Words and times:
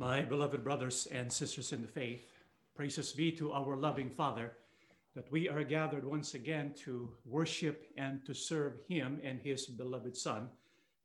My 0.00 0.22
beloved 0.22 0.64
brothers 0.64 1.08
and 1.12 1.30
sisters 1.30 1.74
in 1.74 1.82
the 1.82 1.86
faith, 1.86 2.32
praises 2.74 3.12
be 3.12 3.30
to 3.32 3.52
our 3.52 3.76
loving 3.76 4.08
Father 4.08 4.52
that 5.14 5.30
we 5.30 5.46
are 5.46 5.62
gathered 5.62 6.06
once 6.06 6.32
again 6.32 6.72
to 6.84 7.10
worship 7.26 7.84
and 7.98 8.24
to 8.24 8.32
serve 8.32 8.78
Him 8.88 9.20
and 9.22 9.42
His 9.42 9.66
beloved 9.66 10.16
Son, 10.16 10.48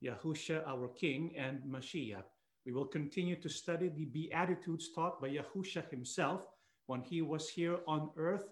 Yahusha, 0.01 0.65
our 0.65 0.87
King 0.87 1.33
and 1.35 1.61
Mashiach. 1.69 2.23
We 2.65 2.71
will 2.71 2.85
continue 2.85 3.35
to 3.41 3.49
study 3.49 3.89
the 3.89 4.05
Beatitudes 4.05 4.93
taught 4.95 5.19
by 5.19 5.27
Yahusha 5.27 5.89
himself 5.89 6.43
when 6.85 7.01
he 7.01 7.21
was 7.21 7.49
here 7.49 7.79
on 7.89 8.11
earth 8.15 8.47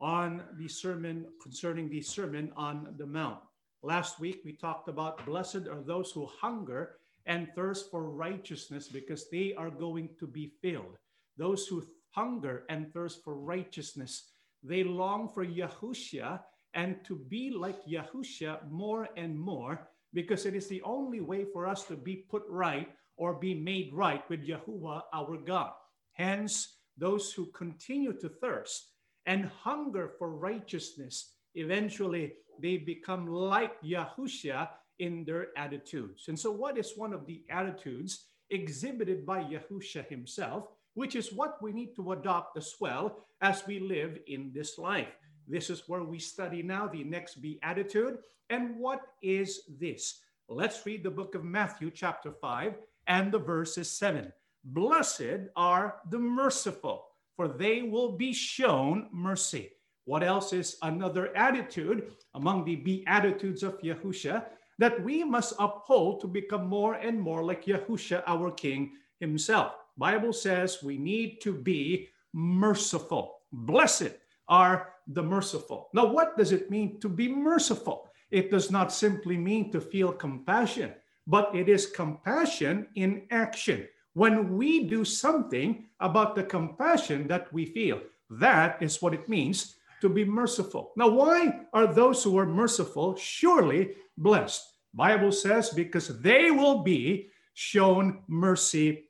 on 0.00 0.44
the 0.56 0.66
sermon 0.66 1.26
concerning 1.42 1.90
the 1.90 2.00
Sermon 2.00 2.50
on 2.56 2.94
the 2.96 3.06
Mount. 3.06 3.40
Last 3.82 4.18
week 4.18 4.40
we 4.46 4.54
talked 4.54 4.88
about 4.88 5.26
blessed 5.26 5.68
are 5.70 5.82
those 5.82 6.10
who 6.10 6.24
hunger 6.24 6.96
and 7.26 7.48
thirst 7.54 7.90
for 7.90 8.10
righteousness 8.10 8.88
because 8.88 9.28
they 9.30 9.54
are 9.56 9.70
going 9.70 10.08
to 10.18 10.26
be 10.26 10.52
filled. 10.60 10.96
Those 11.36 11.66
who 11.66 11.84
hunger 12.10 12.64
and 12.68 12.92
thirst 12.92 13.24
for 13.24 13.34
righteousness, 13.36 14.30
they 14.62 14.84
long 14.84 15.28
for 15.28 15.44
Yahushua 15.44 16.40
and 16.74 16.96
to 17.04 17.16
be 17.16 17.50
like 17.50 17.84
Yahushua 17.86 18.70
more 18.70 19.08
and 19.16 19.38
more 19.38 19.88
because 20.12 20.46
it 20.46 20.54
is 20.54 20.68
the 20.68 20.82
only 20.82 21.20
way 21.20 21.44
for 21.52 21.66
us 21.66 21.84
to 21.84 21.96
be 21.96 22.24
put 22.30 22.44
right 22.48 22.88
or 23.16 23.34
be 23.34 23.54
made 23.54 23.90
right 23.92 24.22
with 24.28 24.46
Yahuwah 24.46 25.02
our 25.12 25.36
God. 25.36 25.72
Hence, 26.12 26.76
those 26.96 27.32
who 27.32 27.46
continue 27.46 28.12
to 28.12 28.28
thirst 28.28 28.90
and 29.26 29.50
hunger 29.62 30.12
for 30.18 30.30
righteousness, 30.30 31.32
eventually 31.54 32.34
they 32.60 32.76
become 32.76 33.26
like 33.26 33.80
Yahushua 33.82 34.68
in 34.98 35.24
their 35.24 35.48
attitudes. 35.56 36.28
And 36.28 36.38
so, 36.38 36.50
what 36.50 36.78
is 36.78 36.92
one 36.96 37.12
of 37.12 37.26
the 37.26 37.42
attitudes 37.50 38.26
exhibited 38.50 39.26
by 39.26 39.42
Yahusha 39.42 40.06
himself, 40.08 40.68
which 40.94 41.16
is 41.16 41.32
what 41.32 41.62
we 41.62 41.72
need 41.72 41.94
to 41.96 42.12
adopt 42.12 42.56
as 42.56 42.74
well 42.80 43.26
as 43.40 43.66
we 43.66 43.80
live 43.80 44.18
in 44.26 44.52
this 44.54 44.78
life? 44.78 45.08
This 45.46 45.70
is 45.70 45.84
where 45.88 46.04
we 46.04 46.18
study 46.18 46.62
now 46.62 46.86
the 46.88 47.04
next 47.04 47.36
beatitude. 47.42 48.18
And 48.50 48.76
what 48.76 49.00
is 49.22 49.62
this? 49.78 50.20
Let's 50.48 50.84
read 50.84 51.02
the 51.02 51.10
book 51.10 51.34
of 51.34 51.44
Matthew, 51.44 51.90
chapter 51.90 52.32
5, 52.32 52.74
and 53.06 53.32
the 53.32 53.38
verse 53.38 53.78
is 53.78 53.90
7. 53.90 54.32
Blessed 54.64 55.50
are 55.56 55.96
the 56.10 56.18
merciful, 56.18 57.06
for 57.36 57.48
they 57.48 57.82
will 57.82 58.12
be 58.12 58.32
shown 58.32 59.08
mercy. 59.12 59.72
What 60.06 60.22
else 60.22 60.52
is 60.52 60.76
another 60.82 61.34
attitude 61.36 62.12
among 62.34 62.64
the 62.64 62.76
beatitudes 62.76 63.62
of 63.62 63.80
Yahusha? 63.80 64.44
That 64.78 65.02
we 65.02 65.24
must 65.24 65.54
uphold 65.58 66.20
to 66.20 66.26
become 66.26 66.66
more 66.66 66.94
and 66.94 67.20
more 67.20 67.44
like 67.44 67.64
Yahusha, 67.64 68.22
our 68.26 68.50
King 68.50 68.92
himself. 69.20 69.74
Bible 69.96 70.32
says 70.32 70.82
we 70.82 70.98
need 70.98 71.40
to 71.42 71.52
be 71.52 72.08
merciful. 72.32 73.38
Blessed 73.52 74.12
are 74.48 74.94
the 75.06 75.22
merciful. 75.22 75.88
Now, 75.92 76.06
what 76.06 76.36
does 76.36 76.52
it 76.52 76.70
mean 76.70 77.00
to 77.00 77.08
be 77.08 77.28
merciful? 77.28 78.08
It 78.30 78.50
does 78.50 78.70
not 78.70 78.92
simply 78.92 79.36
mean 79.36 79.70
to 79.70 79.80
feel 79.80 80.12
compassion, 80.12 80.92
but 81.26 81.54
it 81.54 81.68
is 81.68 81.86
compassion 81.86 82.88
in 82.96 83.22
action. 83.30 83.86
When 84.14 84.56
we 84.56 84.84
do 84.84 85.04
something 85.04 85.86
about 86.00 86.34
the 86.34 86.42
compassion 86.44 87.28
that 87.28 87.52
we 87.52 87.66
feel, 87.66 88.00
that 88.30 88.82
is 88.82 89.00
what 89.00 89.14
it 89.14 89.28
means 89.28 89.76
to 90.04 90.10
be 90.10 90.24
merciful. 90.24 90.92
Now, 90.96 91.08
why 91.08 91.60
are 91.72 91.86
those 91.86 92.22
who 92.22 92.36
are 92.36 92.44
merciful 92.44 93.16
surely 93.16 93.92
blessed? 94.18 94.62
Bible 94.92 95.32
says 95.32 95.70
because 95.70 96.20
they 96.20 96.50
will 96.50 96.82
be 96.82 97.30
shown 97.54 98.22
mercy 98.28 99.08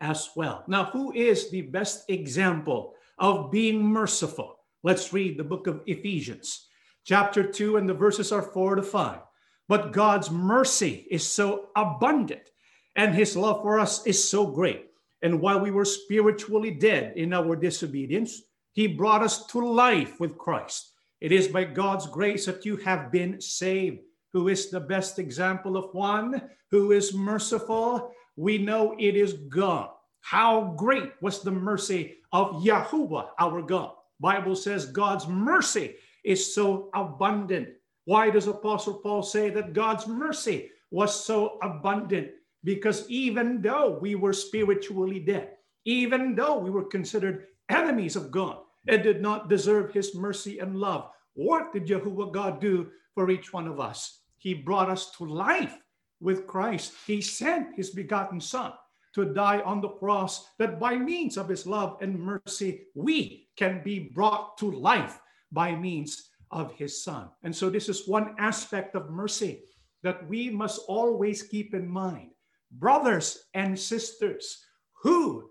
as 0.00 0.30
well. 0.34 0.64
Now, 0.66 0.86
who 0.86 1.12
is 1.12 1.48
the 1.48 1.62
best 1.62 2.10
example 2.10 2.94
of 3.18 3.52
being 3.52 3.80
merciful? 3.80 4.58
Let's 4.82 5.12
read 5.12 5.38
the 5.38 5.44
book 5.44 5.68
of 5.68 5.82
Ephesians, 5.86 6.66
chapter 7.04 7.44
2, 7.46 7.76
and 7.76 7.88
the 7.88 7.94
verses 7.94 8.32
are 8.32 8.42
4 8.42 8.76
to 8.76 8.82
5. 8.82 9.20
But 9.68 9.92
God's 9.92 10.30
mercy 10.30 11.06
is 11.08 11.26
so 11.26 11.68
abundant, 11.76 12.50
and 12.96 13.14
his 13.14 13.36
love 13.36 13.62
for 13.62 13.78
us 13.78 14.04
is 14.06 14.28
so 14.28 14.44
great. 14.44 14.90
And 15.22 15.40
while 15.40 15.60
we 15.60 15.70
were 15.70 15.84
spiritually 15.84 16.72
dead 16.72 17.16
in 17.16 17.32
our 17.32 17.54
disobedience, 17.54 18.42
he 18.76 18.86
brought 18.86 19.22
us 19.22 19.46
to 19.46 19.58
life 19.58 20.20
with 20.20 20.36
Christ. 20.36 20.92
It 21.22 21.32
is 21.32 21.48
by 21.48 21.64
God's 21.64 22.06
grace 22.06 22.44
that 22.44 22.66
you 22.66 22.76
have 22.76 23.10
been 23.10 23.40
saved. 23.40 24.00
Who 24.34 24.48
is 24.48 24.68
the 24.68 24.80
best 24.80 25.18
example 25.18 25.78
of 25.78 25.94
one 25.94 26.42
who 26.70 26.92
is 26.92 27.14
merciful? 27.14 28.12
We 28.36 28.58
know 28.58 28.94
it 28.98 29.16
is 29.16 29.32
God. 29.48 29.88
How 30.20 30.74
great 30.76 31.10
was 31.22 31.40
the 31.40 31.50
mercy 31.50 32.16
of 32.32 32.62
Yahuwah, 32.62 33.28
our 33.40 33.62
God. 33.62 33.92
Bible 34.20 34.54
says 34.54 34.84
God's 34.84 35.26
mercy 35.26 35.94
is 36.22 36.54
so 36.54 36.90
abundant. 36.92 37.68
Why 38.04 38.28
does 38.28 38.46
Apostle 38.46 39.00
Paul 39.00 39.22
say 39.22 39.48
that 39.48 39.72
God's 39.72 40.06
mercy 40.06 40.68
was 40.90 41.24
so 41.24 41.58
abundant? 41.62 42.28
Because 42.62 43.08
even 43.08 43.62
though 43.62 43.98
we 44.02 44.16
were 44.16 44.34
spiritually 44.34 45.20
dead, 45.20 45.52
even 45.86 46.34
though 46.34 46.58
we 46.58 46.68
were 46.68 46.84
considered 46.84 47.46
enemies 47.70 48.16
of 48.16 48.30
God, 48.30 48.58
and 48.88 49.02
did 49.02 49.20
not 49.20 49.48
deserve 49.48 49.92
his 49.92 50.14
mercy 50.14 50.58
and 50.58 50.76
love. 50.76 51.10
What 51.34 51.72
did 51.72 51.86
Jehovah 51.86 52.30
God 52.30 52.60
do 52.60 52.88
for 53.14 53.30
each 53.30 53.52
one 53.52 53.66
of 53.66 53.80
us? 53.80 54.20
He 54.38 54.54
brought 54.54 54.90
us 54.90 55.10
to 55.12 55.24
life 55.24 55.76
with 56.20 56.46
Christ. 56.46 56.94
He 57.06 57.20
sent 57.20 57.76
his 57.76 57.90
begotten 57.90 58.40
Son 58.40 58.72
to 59.14 59.24
die 59.24 59.60
on 59.60 59.80
the 59.80 59.88
cross, 59.88 60.50
that 60.58 60.78
by 60.78 60.94
means 60.94 61.38
of 61.38 61.48
his 61.48 61.66
love 61.66 61.96
and 62.02 62.20
mercy, 62.20 62.82
we 62.94 63.48
can 63.56 63.82
be 63.82 63.98
brought 63.98 64.58
to 64.58 64.70
life 64.70 65.18
by 65.50 65.74
means 65.74 66.28
of 66.50 66.72
his 66.72 67.02
Son. 67.02 67.30
And 67.42 67.54
so, 67.54 67.70
this 67.70 67.88
is 67.88 68.06
one 68.06 68.34
aspect 68.38 68.94
of 68.94 69.08
mercy 69.08 69.62
that 70.02 70.28
we 70.28 70.50
must 70.50 70.82
always 70.86 71.42
keep 71.42 71.74
in 71.74 71.88
mind. 71.88 72.30
Brothers 72.70 73.44
and 73.54 73.78
sisters, 73.78 74.66
who 75.02 75.48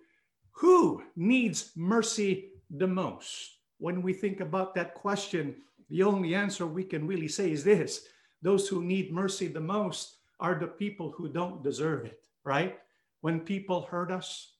who 0.51 1.03
needs 1.15 1.71
mercy 1.75 2.51
the 2.77 2.87
most? 2.87 3.57
When 3.77 4.01
we 4.01 4.13
think 4.13 4.39
about 4.39 4.75
that 4.75 4.93
question, 4.93 5.55
the 5.89 6.03
only 6.03 6.35
answer 6.35 6.65
we 6.65 6.83
can 6.83 7.07
really 7.07 7.27
say 7.27 7.51
is 7.51 7.63
this 7.63 8.07
those 8.41 8.67
who 8.67 8.83
need 8.83 9.11
mercy 9.11 9.47
the 9.47 9.59
most 9.59 10.17
are 10.39 10.55
the 10.55 10.67
people 10.67 11.11
who 11.11 11.29
don't 11.29 11.63
deserve 11.63 12.05
it, 12.05 12.27
right? 12.43 12.77
When 13.21 13.39
people 13.39 13.83
hurt 13.83 14.11
us, 14.11 14.53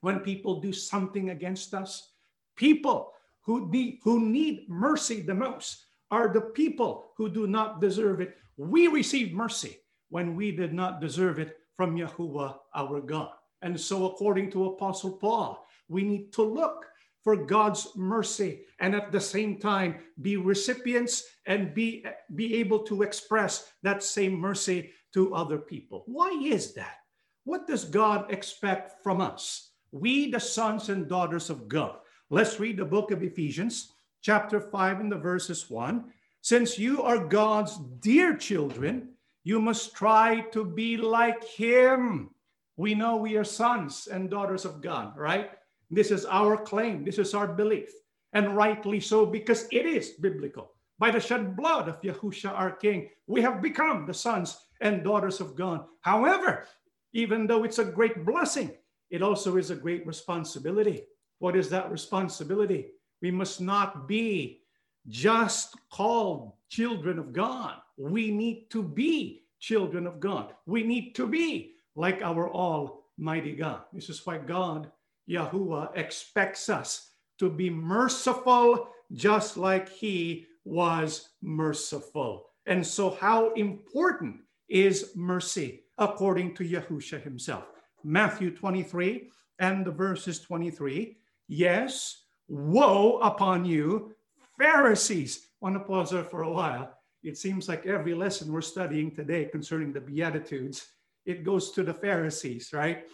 when 0.00 0.20
people 0.20 0.60
do 0.60 0.72
something 0.72 1.30
against 1.30 1.74
us, 1.74 2.12
people 2.56 3.12
who 3.42 3.70
need, 3.70 4.00
who 4.02 4.20
need 4.20 4.68
mercy 4.68 5.22
the 5.22 5.34
most 5.34 5.86
are 6.10 6.28
the 6.28 6.40
people 6.40 7.12
who 7.16 7.28
do 7.28 7.46
not 7.46 7.80
deserve 7.80 8.20
it. 8.20 8.36
We 8.56 8.88
receive 8.88 9.32
mercy 9.32 9.78
when 10.10 10.36
we 10.36 10.52
did 10.52 10.74
not 10.74 11.00
deserve 11.00 11.38
it 11.38 11.56
from 11.76 11.96
Yahuwah 11.96 12.56
our 12.74 13.00
God. 13.00 13.30
And 13.62 13.80
so, 13.80 14.06
according 14.06 14.50
to 14.52 14.66
Apostle 14.66 15.12
Paul, 15.12 15.64
we 15.88 16.02
need 16.02 16.32
to 16.34 16.42
look 16.42 16.86
for 17.22 17.36
God's 17.36 17.88
mercy 17.96 18.62
and 18.80 18.94
at 18.94 19.12
the 19.12 19.20
same 19.20 19.58
time 19.58 19.96
be 20.20 20.36
recipients 20.36 21.24
and 21.46 21.74
be, 21.74 22.04
be 22.34 22.56
able 22.56 22.80
to 22.80 23.02
express 23.02 23.72
that 23.82 24.02
same 24.02 24.34
mercy 24.34 24.90
to 25.14 25.34
other 25.34 25.58
people. 25.58 26.04
Why 26.06 26.30
is 26.30 26.74
that? 26.74 26.96
What 27.44 27.66
does 27.66 27.84
God 27.84 28.32
expect 28.32 29.02
from 29.02 29.20
us? 29.20 29.70
We, 29.90 30.30
the 30.30 30.40
sons 30.40 30.88
and 30.88 31.08
daughters 31.08 31.50
of 31.50 31.68
God. 31.68 31.96
Let's 32.30 32.58
read 32.58 32.78
the 32.78 32.84
book 32.84 33.10
of 33.10 33.22
Ephesians, 33.22 33.92
chapter 34.22 34.60
5, 34.60 35.00
and 35.00 35.12
the 35.12 35.18
verses 35.18 35.68
1. 35.68 36.04
Since 36.40 36.78
you 36.78 37.02
are 37.02 37.26
God's 37.26 37.78
dear 38.00 38.36
children, 38.36 39.10
you 39.44 39.60
must 39.60 39.94
try 39.94 40.40
to 40.52 40.64
be 40.64 40.96
like 40.96 41.44
Him. 41.44 42.30
We 42.76 42.94
know 42.94 43.16
we 43.16 43.36
are 43.36 43.44
sons 43.44 44.08
and 44.10 44.30
daughters 44.30 44.64
of 44.64 44.80
God, 44.80 45.16
right? 45.16 45.50
This 45.92 46.10
is 46.10 46.24
our 46.24 46.56
claim. 46.56 47.04
This 47.04 47.18
is 47.18 47.34
our 47.34 47.46
belief. 47.46 47.92
And 48.32 48.56
rightly 48.56 48.98
so, 48.98 49.26
because 49.26 49.68
it 49.70 49.84
is 49.84 50.10
biblical. 50.20 50.72
By 50.98 51.10
the 51.10 51.20
shed 51.20 51.54
blood 51.54 51.86
of 51.86 52.00
Yahusha, 52.00 52.50
our 52.50 52.70
King, 52.70 53.10
we 53.26 53.42
have 53.42 53.60
become 53.60 54.06
the 54.06 54.14
sons 54.14 54.56
and 54.80 55.04
daughters 55.04 55.40
of 55.40 55.54
God. 55.54 55.84
However, 56.00 56.64
even 57.12 57.46
though 57.46 57.64
it's 57.64 57.78
a 57.78 57.84
great 57.84 58.24
blessing, 58.24 58.70
it 59.10 59.22
also 59.22 59.58
is 59.58 59.70
a 59.70 59.76
great 59.76 60.06
responsibility. 60.06 61.02
What 61.40 61.56
is 61.56 61.68
that 61.68 61.90
responsibility? 61.90 62.86
We 63.20 63.30
must 63.30 63.60
not 63.60 64.08
be 64.08 64.62
just 65.08 65.76
called 65.90 66.52
children 66.70 67.18
of 67.18 67.34
God. 67.34 67.74
We 67.98 68.30
need 68.30 68.70
to 68.70 68.82
be 68.82 69.42
children 69.60 70.06
of 70.06 70.20
God. 70.20 70.54
We 70.64 70.84
need 70.84 71.14
to 71.16 71.26
be 71.26 71.74
like 71.96 72.22
our 72.22 72.50
Almighty 72.50 73.52
God. 73.52 73.82
This 73.92 74.08
is 74.08 74.24
why 74.24 74.38
God 74.38 74.90
Yahuwah 75.28 75.96
expects 75.96 76.68
us 76.68 77.10
to 77.38 77.50
be 77.50 77.70
merciful 77.70 78.88
just 79.12 79.56
like 79.56 79.88
he 79.88 80.46
was 80.64 81.30
merciful. 81.42 82.46
And 82.66 82.86
so, 82.86 83.10
how 83.10 83.52
important 83.54 84.40
is 84.68 85.12
mercy 85.16 85.84
according 85.98 86.54
to 86.54 86.64
Yahusha 86.64 87.22
himself? 87.22 87.64
Matthew 88.04 88.54
23 88.54 89.30
and 89.58 89.84
the 89.84 89.90
verses 89.90 90.40
23. 90.40 91.16
Yes, 91.48 92.24
woe 92.48 93.18
upon 93.18 93.64
you, 93.64 94.14
Pharisees. 94.58 95.48
I 95.60 95.66
want 95.66 95.76
to 95.76 95.80
pause 95.80 96.10
there 96.10 96.24
for 96.24 96.42
a 96.42 96.50
while. 96.50 96.94
It 97.22 97.38
seems 97.38 97.68
like 97.68 97.86
every 97.86 98.14
lesson 98.14 98.52
we're 98.52 98.62
studying 98.62 99.14
today 99.14 99.44
concerning 99.44 99.92
the 99.92 100.00
Beatitudes, 100.00 100.88
it 101.24 101.44
goes 101.44 101.70
to 101.72 101.84
the 101.84 101.94
Pharisees, 101.94 102.72
right? 102.72 103.04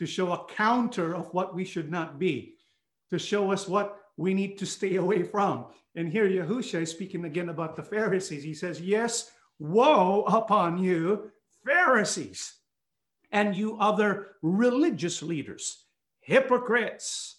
To 0.00 0.06
show 0.06 0.32
a 0.32 0.46
counter 0.46 1.14
of 1.14 1.32
what 1.34 1.54
we 1.54 1.62
should 1.62 1.90
not 1.90 2.18
be, 2.18 2.54
to 3.10 3.18
show 3.18 3.52
us 3.52 3.68
what 3.68 3.98
we 4.16 4.32
need 4.32 4.56
to 4.56 4.64
stay 4.64 4.96
away 4.96 5.22
from. 5.22 5.66
And 5.94 6.10
here 6.10 6.26
Yahusha 6.26 6.80
is 6.80 6.90
speaking 6.90 7.26
again 7.26 7.50
about 7.50 7.76
the 7.76 7.82
Pharisees. 7.82 8.42
He 8.42 8.54
says, 8.54 8.80
Yes, 8.80 9.30
woe 9.58 10.22
upon 10.22 10.78
you, 10.78 11.30
Pharisees, 11.66 12.54
and 13.30 13.54
you 13.54 13.76
other 13.78 14.36
religious 14.40 15.22
leaders, 15.22 15.84
hypocrites, 16.20 17.36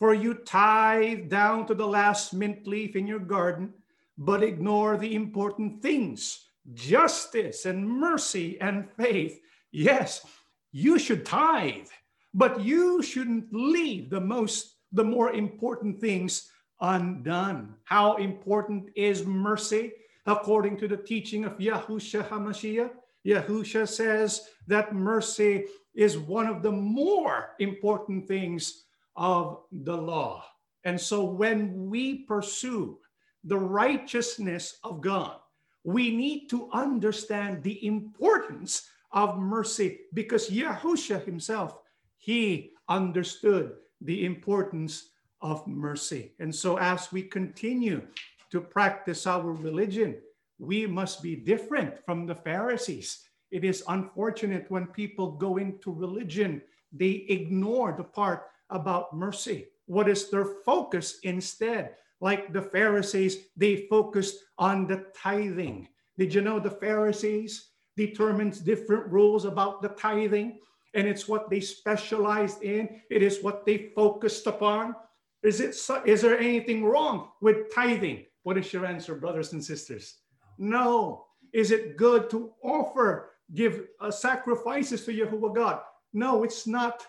for 0.00 0.12
you 0.12 0.34
tithe 0.34 1.28
down 1.28 1.64
to 1.68 1.74
the 1.74 1.86
last 1.86 2.34
mint 2.34 2.66
leaf 2.66 2.96
in 2.96 3.06
your 3.06 3.20
garden, 3.20 3.72
but 4.18 4.42
ignore 4.42 4.96
the 4.96 5.14
important 5.14 5.80
things 5.80 6.46
justice 6.74 7.66
and 7.66 7.88
mercy 7.88 8.60
and 8.60 8.90
faith. 8.96 9.40
Yes, 9.70 10.26
you 10.72 10.98
should 10.98 11.24
tithe, 11.24 11.88
but 12.34 12.60
you 12.60 13.02
shouldn't 13.02 13.52
leave 13.52 14.10
the 14.10 14.20
most 14.20 14.76
the 14.92 15.04
more 15.04 15.32
important 15.32 16.00
things 16.00 16.50
undone. 16.80 17.74
How 17.84 18.16
important 18.16 18.90
is 18.96 19.24
mercy? 19.24 19.92
According 20.26 20.76
to 20.78 20.88
the 20.88 20.96
teaching 20.96 21.44
of 21.44 21.58
Yahusha 21.58 22.28
HaMashiach, 22.28 22.90
Yahusha 23.26 23.88
says 23.88 24.48
that 24.66 24.94
mercy 24.94 25.66
is 25.94 26.18
one 26.18 26.46
of 26.46 26.62
the 26.62 26.72
more 26.72 27.50
important 27.58 28.26
things 28.26 28.84
of 29.16 29.60
the 29.70 29.96
law. 29.96 30.44
And 30.84 31.00
so 31.00 31.24
when 31.24 31.88
we 31.90 32.24
pursue 32.24 32.98
the 33.44 33.58
righteousness 33.58 34.78
of 34.84 35.00
God, 35.00 35.36
we 35.84 36.14
need 36.14 36.48
to 36.48 36.70
understand 36.72 37.62
the 37.62 37.84
importance 37.86 38.88
of 39.12 39.38
mercy 39.38 40.00
because 40.14 40.50
Yahusha 40.50 41.24
himself, 41.24 41.78
he 42.20 42.72
understood 42.88 43.72
the 44.02 44.26
importance 44.26 45.08
of 45.40 45.66
mercy. 45.66 46.34
And 46.38 46.54
so, 46.54 46.78
as 46.78 47.10
we 47.10 47.22
continue 47.22 48.02
to 48.50 48.60
practice 48.60 49.26
our 49.26 49.52
religion, 49.52 50.16
we 50.58 50.86
must 50.86 51.22
be 51.22 51.34
different 51.34 52.04
from 52.04 52.26
the 52.26 52.34
Pharisees. 52.34 53.24
It 53.50 53.64
is 53.64 53.82
unfortunate 53.88 54.66
when 54.68 54.86
people 54.86 55.32
go 55.32 55.56
into 55.56 55.90
religion, 55.90 56.60
they 56.92 57.24
ignore 57.28 57.94
the 57.96 58.04
part 58.04 58.48
about 58.68 59.16
mercy. 59.16 59.68
What 59.86 60.06
is 60.08 60.28
their 60.28 60.44
focus 60.44 61.20
instead? 61.22 61.96
Like 62.20 62.52
the 62.52 62.62
Pharisees, 62.62 63.48
they 63.56 63.88
focused 63.88 64.36
on 64.58 64.86
the 64.86 65.06
tithing. 65.16 65.88
Did 66.18 66.34
you 66.34 66.42
know 66.42 66.60
the 66.60 66.70
Pharisees 66.70 67.70
determines 67.96 68.60
different 68.60 69.06
rules 69.06 69.46
about 69.46 69.80
the 69.80 69.88
tithing? 69.88 70.58
And 70.94 71.06
it's 71.06 71.28
what 71.28 71.50
they 71.50 71.60
specialized 71.60 72.62
in. 72.62 73.00
It 73.10 73.22
is 73.22 73.42
what 73.42 73.64
they 73.64 73.90
focused 73.94 74.46
upon. 74.46 74.94
Is 75.42 75.60
it 75.60 75.76
is 76.06 76.22
there 76.22 76.38
anything 76.38 76.84
wrong 76.84 77.28
with 77.40 77.74
tithing? 77.74 78.26
What 78.42 78.58
is 78.58 78.72
your 78.72 78.86
answer, 78.86 79.14
brothers 79.14 79.52
and 79.52 79.64
sisters? 79.64 80.18
No. 80.58 81.26
Is 81.52 81.70
it 81.70 81.96
good 81.96 82.30
to 82.30 82.52
offer, 82.62 83.30
give 83.54 83.86
uh, 84.00 84.10
sacrifices 84.10 85.04
to 85.04 85.12
Jehovah 85.12 85.52
God? 85.52 85.80
No, 86.12 86.44
it's 86.44 86.66
not 86.66 87.06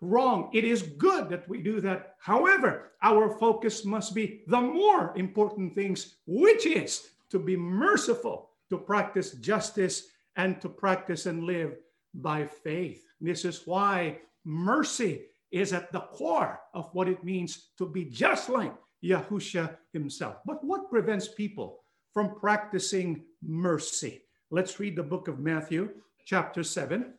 wrong. 0.00 0.50
It 0.52 0.64
is 0.64 0.82
good 0.82 1.28
that 1.28 1.48
we 1.48 1.58
do 1.58 1.80
that. 1.82 2.14
However, 2.18 2.92
our 3.02 3.38
focus 3.38 3.84
must 3.84 4.14
be 4.14 4.42
the 4.46 4.60
more 4.60 5.12
important 5.16 5.74
things, 5.74 6.16
which 6.26 6.66
is 6.66 7.10
to 7.30 7.38
be 7.38 7.56
merciful, 7.56 8.50
to 8.70 8.78
practice 8.78 9.32
justice, 9.32 10.08
and 10.36 10.60
to 10.60 10.68
practice 10.68 11.26
and 11.26 11.44
live 11.44 11.76
by 12.14 12.46
faith. 12.46 13.04
This 13.20 13.44
is 13.44 13.62
why 13.66 14.18
mercy 14.44 15.26
is 15.50 15.72
at 15.72 15.92
the 15.92 16.00
core 16.00 16.60
of 16.74 16.90
what 16.92 17.08
it 17.08 17.24
means 17.24 17.68
to 17.78 17.86
be 17.86 18.04
just 18.04 18.48
like 18.48 18.74
Yahusha 19.02 19.76
himself. 19.92 20.36
But 20.44 20.62
what 20.64 20.90
prevents 20.90 21.28
people 21.28 21.80
from 22.12 22.34
practicing 22.34 23.24
mercy? 23.42 24.22
Let's 24.50 24.80
read 24.80 24.96
the 24.96 25.02
book 25.02 25.28
of 25.28 25.38
Matthew, 25.38 25.90
chapter 26.24 26.62
7, 26.62 27.14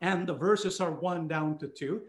and 0.00 0.26
the 0.26 0.34
verses 0.34 0.80
are 0.80 0.92
1 0.92 1.28
down 1.28 1.58
to 1.58 1.68
2. 1.68 2.02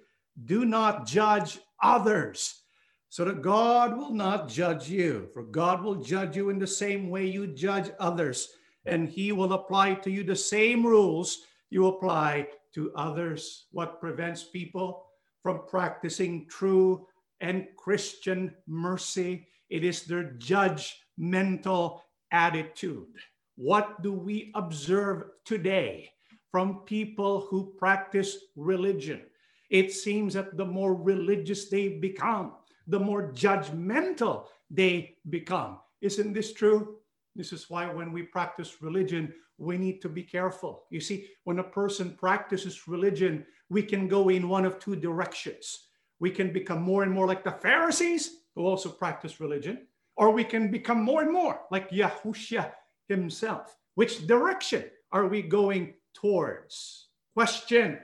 Do 0.46 0.66
not 0.66 1.06
judge 1.06 1.60
others, 1.82 2.64
so 3.10 3.26
that 3.26 3.42
God 3.42 3.98
will 3.98 4.14
not 4.14 4.48
judge 4.48 4.90
you. 4.90 5.28
For 5.34 5.44
God 5.44 5.84
will 5.84 5.96
judge 5.96 6.38
you 6.38 6.50
in 6.50 6.60
the 6.60 6.68
same 6.68 7.10
way 7.10 7.26
you 7.26 7.48
judge 7.48 7.92
others, 8.00 8.50
and 8.86 9.10
he 9.10 9.32
will 9.34 9.54
apply 9.54 9.96
to 9.96 10.12
you 10.12 10.24
the 10.24 10.36
same 10.36 10.86
rules 10.86 11.40
you 11.72 11.88
apply 11.88 12.48
to 12.76 12.92
others, 12.96 13.66
what 13.72 14.00
prevents 14.00 14.44
people 14.44 15.08
from 15.42 15.62
practicing 15.68 16.46
true 16.48 17.08
and 17.40 17.68
Christian 17.76 18.54
mercy. 18.68 19.48
It 19.70 19.84
is 19.84 20.04
their 20.04 20.36
judgmental 20.38 22.02
attitude. 22.32 23.08
What 23.56 24.02
do 24.04 24.14
we 24.14 24.52
observe 24.56 25.24
today 25.46 26.12
from 26.52 26.82
people 26.86 27.42
who 27.50 27.74
practice 27.78 28.38
religion? 28.56 29.24
It 29.70 29.92
seems 29.92 30.34
that 30.34 30.58
the 30.58 30.66
more 30.66 30.94
religious 30.94 31.70
they 31.70 31.88
become, 31.88 32.54
the 32.88 33.00
more 33.00 33.32
judgmental 33.32 34.46
they 34.70 35.16
become. 35.30 35.80
Isn't 36.02 36.34
this 36.34 36.54
true? 36.54 36.98
This 37.36 37.54
is 37.54 37.70
why 37.70 37.92
when 37.92 38.12
we 38.12 38.24
practice 38.24 38.82
religion, 38.82 39.34
we 39.58 39.78
need 39.78 40.02
to 40.02 40.10
be 40.10 40.24
careful. 40.24 40.84
You 40.90 41.00
see, 41.00 41.30
when 41.44 41.60
a 41.60 41.64
person 41.64 42.18
practices 42.20 42.88
religion, 42.88 43.46
we 43.70 43.84
can 43.84 44.08
go 44.08 44.30
in 44.30 44.50
one 44.50 44.66
of 44.66 44.80
two 44.80 44.96
directions. 44.96 45.88
We 46.20 46.32
can 46.32 46.52
become 46.52 46.82
more 46.82 47.04
and 47.04 47.12
more 47.12 47.28
like 47.28 47.44
the 47.44 47.52
Pharisees 47.52 48.38
who 48.56 48.66
also 48.66 48.90
practice 48.90 49.40
religion, 49.40 49.88
or 50.18 50.32
we 50.32 50.44
can 50.44 50.70
become 50.70 51.02
more 51.02 51.22
and 51.22 51.32
more 51.32 51.62
like 51.72 51.90
Yahushua 51.90 52.72
himself. 53.08 53.78
Which 53.96 54.28
direction 54.28 54.86
are 55.12 55.28
we 55.28 55.42
going 55.42 55.94
towards? 56.14 57.08
Question 57.34 58.00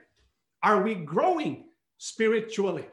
Are 0.64 0.82
we 0.82 0.96
growing 0.96 1.66
spiritually? 1.98 2.86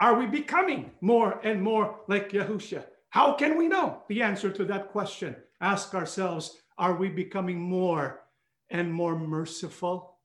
Are 0.00 0.18
we 0.18 0.26
becoming 0.26 0.90
more 1.00 1.40
and 1.44 1.62
more 1.62 2.00
like 2.08 2.30
Yahushua? 2.30 2.84
How 3.10 3.34
can 3.34 3.58
we 3.58 3.68
know 3.68 4.02
the 4.08 4.22
answer 4.22 4.50
to 4.50 4.64
that 4.64 4.90
question? 4.90 5.36
Ask 5.62 5.94
ourselves 5.94 6.58
are 6.76 6.96
we 6.96 7.08
becoming 7.08 7.60
more 7.60 8.22
and 8.70 8.92
more 8.92 9.16
merciful? 9.16 10.18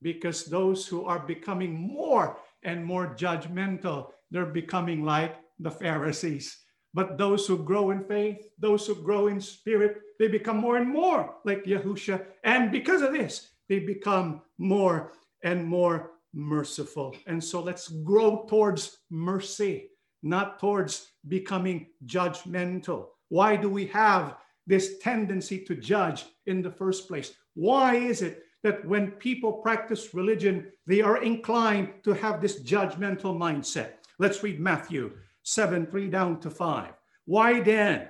Because 0.00 0.44
those 0.44 0.86
who 0.86 1.04
are 1.04 1.18
becoming 1.18 1.74
more 1.74 2.38
and 2.62 2.84
more 2.84 3.16
judgmental, 3.16 4.10
they're 4.30 4.46
becoming 4.46 5.04
like 5.04 5.36
the 5.58 5.70
Pharisees. 5.70 6.56
But 6.94 7.18
those 7.18 7.46
who 7.46 7.64
grow 7.64 7.90
in 7.90 8.04
faith, 8.04 8.38
those 8.58 8.86
who 8.86 8.94
grow 8.94 9.26
in 9.26 9.40
spirit, 9.40 9.98
they 10.18 10.28
become 10.28 10.58
more 10.58 10.76
and 10.76 10.88
more 10.88 11.34
like 11.44 11.64
Yahusha. 11.64 12.24
And 12.44 12.70
because 12.70 13.02
of 13.02 13.12
this, 13.12 13.50
they 13.68 13.80
become 13.80 14.42
more 14.58 15.12
and 15.42 15.64
more 15.66 16.12
merciful. 16.32 17.16
And 17.26 17.42
so 17.42 17.60
let's 17.60 17.88
grow 17.88 18.46
towards 18.48 18.98
mercy, 19.10 19.90
not 20.22 20.60
towards 20.60 21.12
becoming 21.26 21.88
judgmental. 22.06 23.08
Why 23.28 23.56
do 23.56 23.68
we 23.68 23.86
have 23.88 24.36
this 24.68 24.98
tendency 24.98 25.64
to 25.64 25.74
judge 25.74 26.26
in 26.46 26.62
the 26.62 26.70
first 26.70 27.08
place? 27.08 27.32
Why 27.54 27.96
is 27.96 28.22
it 28.22 28.44
that 28.62 28.86
when 28.86 29.10
people 29.12 29.54
practice 29.54 30.14
religion, 30.14 30.70
they 30.86 31.00
are 31.00 31.20
inclined 31.22 32.04
to 32.04 32.12
have 32.12 32.40
this 32.40 32.62
judgmental 32.62 33.36
mindset? 33.36 33.94
Let's 34.20 34.44
read 34.44 34.60
Matthew 34.60 35.10
7 35.42 35.86
3 35.86 36.08
down 36.08 36.38
to 36.40 36.50
5. 36.50 36.92
Why 37.24 37.60
then 37.60 38.08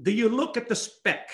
do 0.00 0.10
you 0.10 0.30
look 0.30 0.56
at 0.56 0.68
the 0.68 0.74
speck 0.74 1.28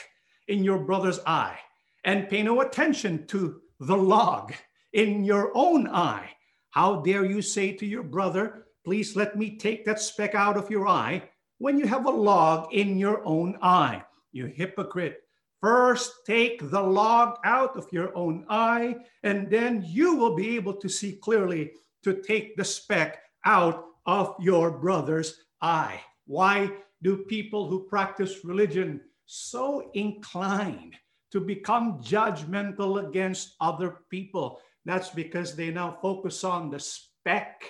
in 0.49 0.65
your 0.65 0.79
brother's 0.79 1.21
eye 1.25 1.59
and 2.05 2.29
pay 2.29 2.43
no 2.43 2.63
attention 2.63 3.29
to 3.29 3.61
the 3.79 3.97
log 3.97 4.53
in 4.93 5.23
your 5.23 5.53
own 5.55 5.87
eye? 5.87 6.31
How 6.71 6.97
dare 7.03 7.25
you 7.25 7.43
say 7.43 7.73
to 7.75 7.87
your 7.87 8.03
brother, 8.03 8.67
Please 8.85 9.15
let 9.15 9.37
me 9.37 9.57
take 9.57 9.85
that 9.85 10.01
speck 10.01 10.35
out 10.35 10.57
of 10.57 10.71
your 10.71 10.89
eye 10.89 11.23
when 11.59 11.79
you 11.79 11.87
have 11.87 12.07
a 12.07 12.11
log 12.11 12.73
in 12.73 12.99
your 12.99 13.25
own 13.25 13.59
eye? 13.61 14.03
You 14.33 14.47
hypocrite. 14.47 15.23
First, 15.61 16.25
take 16.27 16.71
the 16.71 16.81
log 16.81 17.37
out 17.45 17.77
of 17.77 17.93
your 17.93 18.17
own 18.17 18.47
eye, 18.49 18.97
and 19.23 19.51
then 19.51 19.85
you 19.87 20.17
will 20.17 20.35
be 20.35 20.57
able 20.57 20.75
to 20.75 20.89
see 20.89 21.13
clearly 21.13 21.73
to 22.03 22.23
take 22.23 22.57
the 22.57 22.65
speck 22.65 23.23
out 23.45 23.85
of 24.07 24.35
your 24.41 24.71
brother's 24.71 25.45
eye. 25.61 26.01
Why 26.27 26.73
do 27.03 27.19
people 27.19 27.69
who 27.69 27.87
practice 27.89 28.45
religion 28.45 29.01
so 29.27 29.91
inclined 29.95 30.95
to 31.33 31.41
become 31.41 32.01
judgmental 32.03 33.07
against 33.07 33.57
other 33.61 33.99
people? 34.11 34.61
That's 34.87 35.11
because 35.11 35.55
they 35.55 35.71
now 35.71 35.99
focus 36.01 36.43
on 36.43 36.71
the 36.71 36.81
speck 36.81 37.63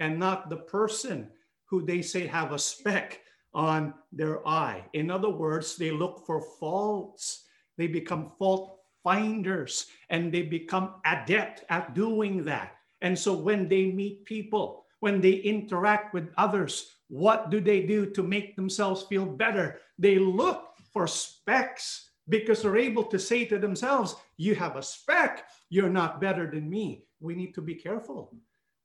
and 0.00 0.18
not 0.18 0.50
the 0.50 0.56
person 0.56 1.30
who 1.66 1.84
they 1.84 2.02
say 2.02 2.26
have 2.26 2.52
a 2.52 2.58
speck 2.58 3.20
on 3.54 3.94
their 4.12 4.46
eye. 4.46 4.84
In 4.92 5.10
other 5.10 5.30
words, 5.30 5.76
they 5.76 5.90
look 5.90 6.26
for 6.26 6.40
faults. 6.58 7.44
They 7.76 7.86
become 7.86 8.32
fault 8.38 8.80
finders 9.02 9.86
and 10.08 10.32
they 10.32 10.42
become 10.42 10.94
adept 11.04 11.64
at 11.68 11.94
doing 11.94 12.42
that. 12.44 12.76
And 13.02 13.18
so 13.18 13.34
when 13.34 13.68
they 13.68 13.92
meet 13.92 14.24
people, 14.24 14.86
when 15.00 15.20
they 15.20 15.34
interact 15.34 16.14
with 16.14 16.32
others, 16.38 16.90
what 17.08 17.50
do 17.50 17.60
they 17.60 17.82
do 17.82 18.06
to 18.10 18.22
make 18.22 18.56
themselves 18.56 19.02
feel 19.02 19.26
better? 19.26 19.78
They 19.98 20.18
look 20.18 20.70
for 20.92 21.06
specs 21.06 22.10
because 22.28 22.62
they're 22.62 22.78
able 22.78 23.04
to 23.04 23.18
say 23.18 23.44
to 23.44 23.58
themselves, 23.58 24.16
You 24.38 24.54
have 24.54 24.76
a 24.76 24.82
speck, 24.82 25.44
you're 25.68 25.90
not 25.90 26.20
better 26.20 26.50
than 26.50 26.70
me. 26.70 27.04
We 27.20 27.34
need 27.34 27.54
to 27.54 27.60
be 27.60 27.74
careful 27.74 28.34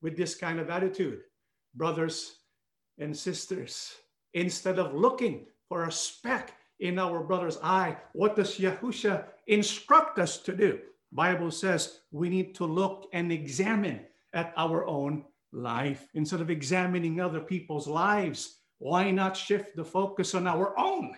with 0.02 0.18
this 0.18 0.36
kind 0.36 0.60
of 0.60 0.70
attitude. 0.70 1.22
Brothers 1.74 2.36
and 2.98 3.16
sisters, 3.16 3.96
instead 4.34 4.80
of 4.80 4.94
looking 4.94 5.46
for 5.68 5.86
a 5.86 5.92
speck 5.92 6.54
in 6.80 6.98
our 6.98 7.24
brother's 7.24 7.58
eye, 7.62 7.98
what 8.14 8.36
does 8.36 8.58
Yahusha 8.58 9.26
instruct 9.48 10.20
us 10.20 10.38
to 10.38 10.56
do? 10.56 10.80
Bible 11.12 11.52
says 11.52 12.02
we 12.12 12.30
need 12.30 12.54
to 12.56 12.66
look 12.66 13.08
and 13.14 13.32
examine 13.32 14.02
at 14.34 14.54
our 14.58 14.86
own 14.86 15.26
life 15.52 16.08
instead 16.14 16.42
of 16.42 16.50
examining 16.50 17.20
other 17.20 17.40
people's 17.40 17.88
lives. 17.88 18.58
Why 18.78 19.12
not 19.12 19.36
shift 19.36 19.76
the 19.76 19.84
focus 19.84 20.36
on 20.36 20.48
our 20.48 20.78
own 20.78 21.16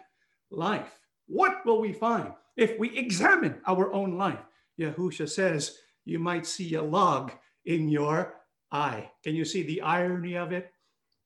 life? 0.50 1.00
What 1.28 1.66
will 1.66 1.80
we 1.82 1.94
find 1.94 2.34
if 2.58 2.80
we 2.80 2.98
examine 2.98 3.62
our 3.68 3.92
own 3.94 4.18
life? 4.18 4.40
Yahusha 4.80 5.30
says, 5.30 5.78
You 6.06 6.20
might 6.20 6.46
see 6.46 6.76
a 6.76 6.82
log 6.82 7.32
in 7.66 7.90
your 7.90 8.36
eye. 8.72 9.12
Can 9.24 9.36
you 9.36 9.46
see 9.46 9.64
the 9.64 9.82
irony 9.82 10.36
of 10.36 10.52
it? 10.52 10.72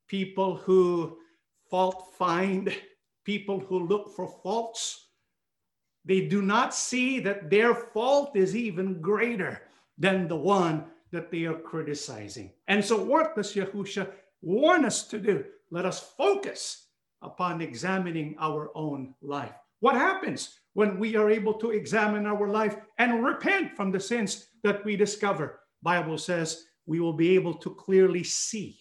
People 0.08 0.58
who 0.58 1.18
fault 1.76 2.14
find, 2.18 2.74
people 3.26 3.60
who 3.60 3.86
look 3.86 4.16
for 4.16 4.30
faults, 4.42 5.10
they 6.06 6.22
do 6.22 6.42
not 6.42 6.74
see 6.74 7.20
that 7.20 7.50
their 7.50 7.76
fault 7.76 8.34
is 8.34 8.56
even 8.56 9.02
greater 9.02 9.62
than 9.98 10.26
the 10.30 10.38
one 10.38 10.86
that 11.12 11.30
they 11.30 11.44
are 11.44 11.60
criticizing. 11.60 12.50
And 12.70 12.84
so, 12.84 13.04
what 13.04 13.36
does 13.36 13.56
Yahusha 13.56 14.08
warn 14.42 14.86
us 14.86 15.06
to 15.08 15.20
do? 15.20 15.44
Let 15.70 15.86
us 15.86 16.00
focus 16.16 16.88
upon 17.22 17.60
examining 17.60 18.38
our 18.40 18.72
own 18.74 19.14
life. 19.22 19.56
What 19.82 19.96
happens 19.96 20.58
when 20.76 20.98
we 20.98 21.18
are 21.18 21.30
able 21.30 21.56
to 21.56 21.72
examine 21.72 22.26
our 22.26 22.48
life 22.48 22.78
and 23.00 23.26
repent 23.26 23.76
from 23.76 23.92
the 23.92 24.00
sins 24.00 24.48
that 24.64 24.86
we 24.86 24.96
discover? 24.96 25.60
Bible 25.84 26.18
says 26.18 26.68
we 26.86 27.02
will 27.02 27.18
be 27.26 27.36
able 27.36 27.56
to 27.56 27.76
clearly 27.76 28.24
see. 28.24 28.80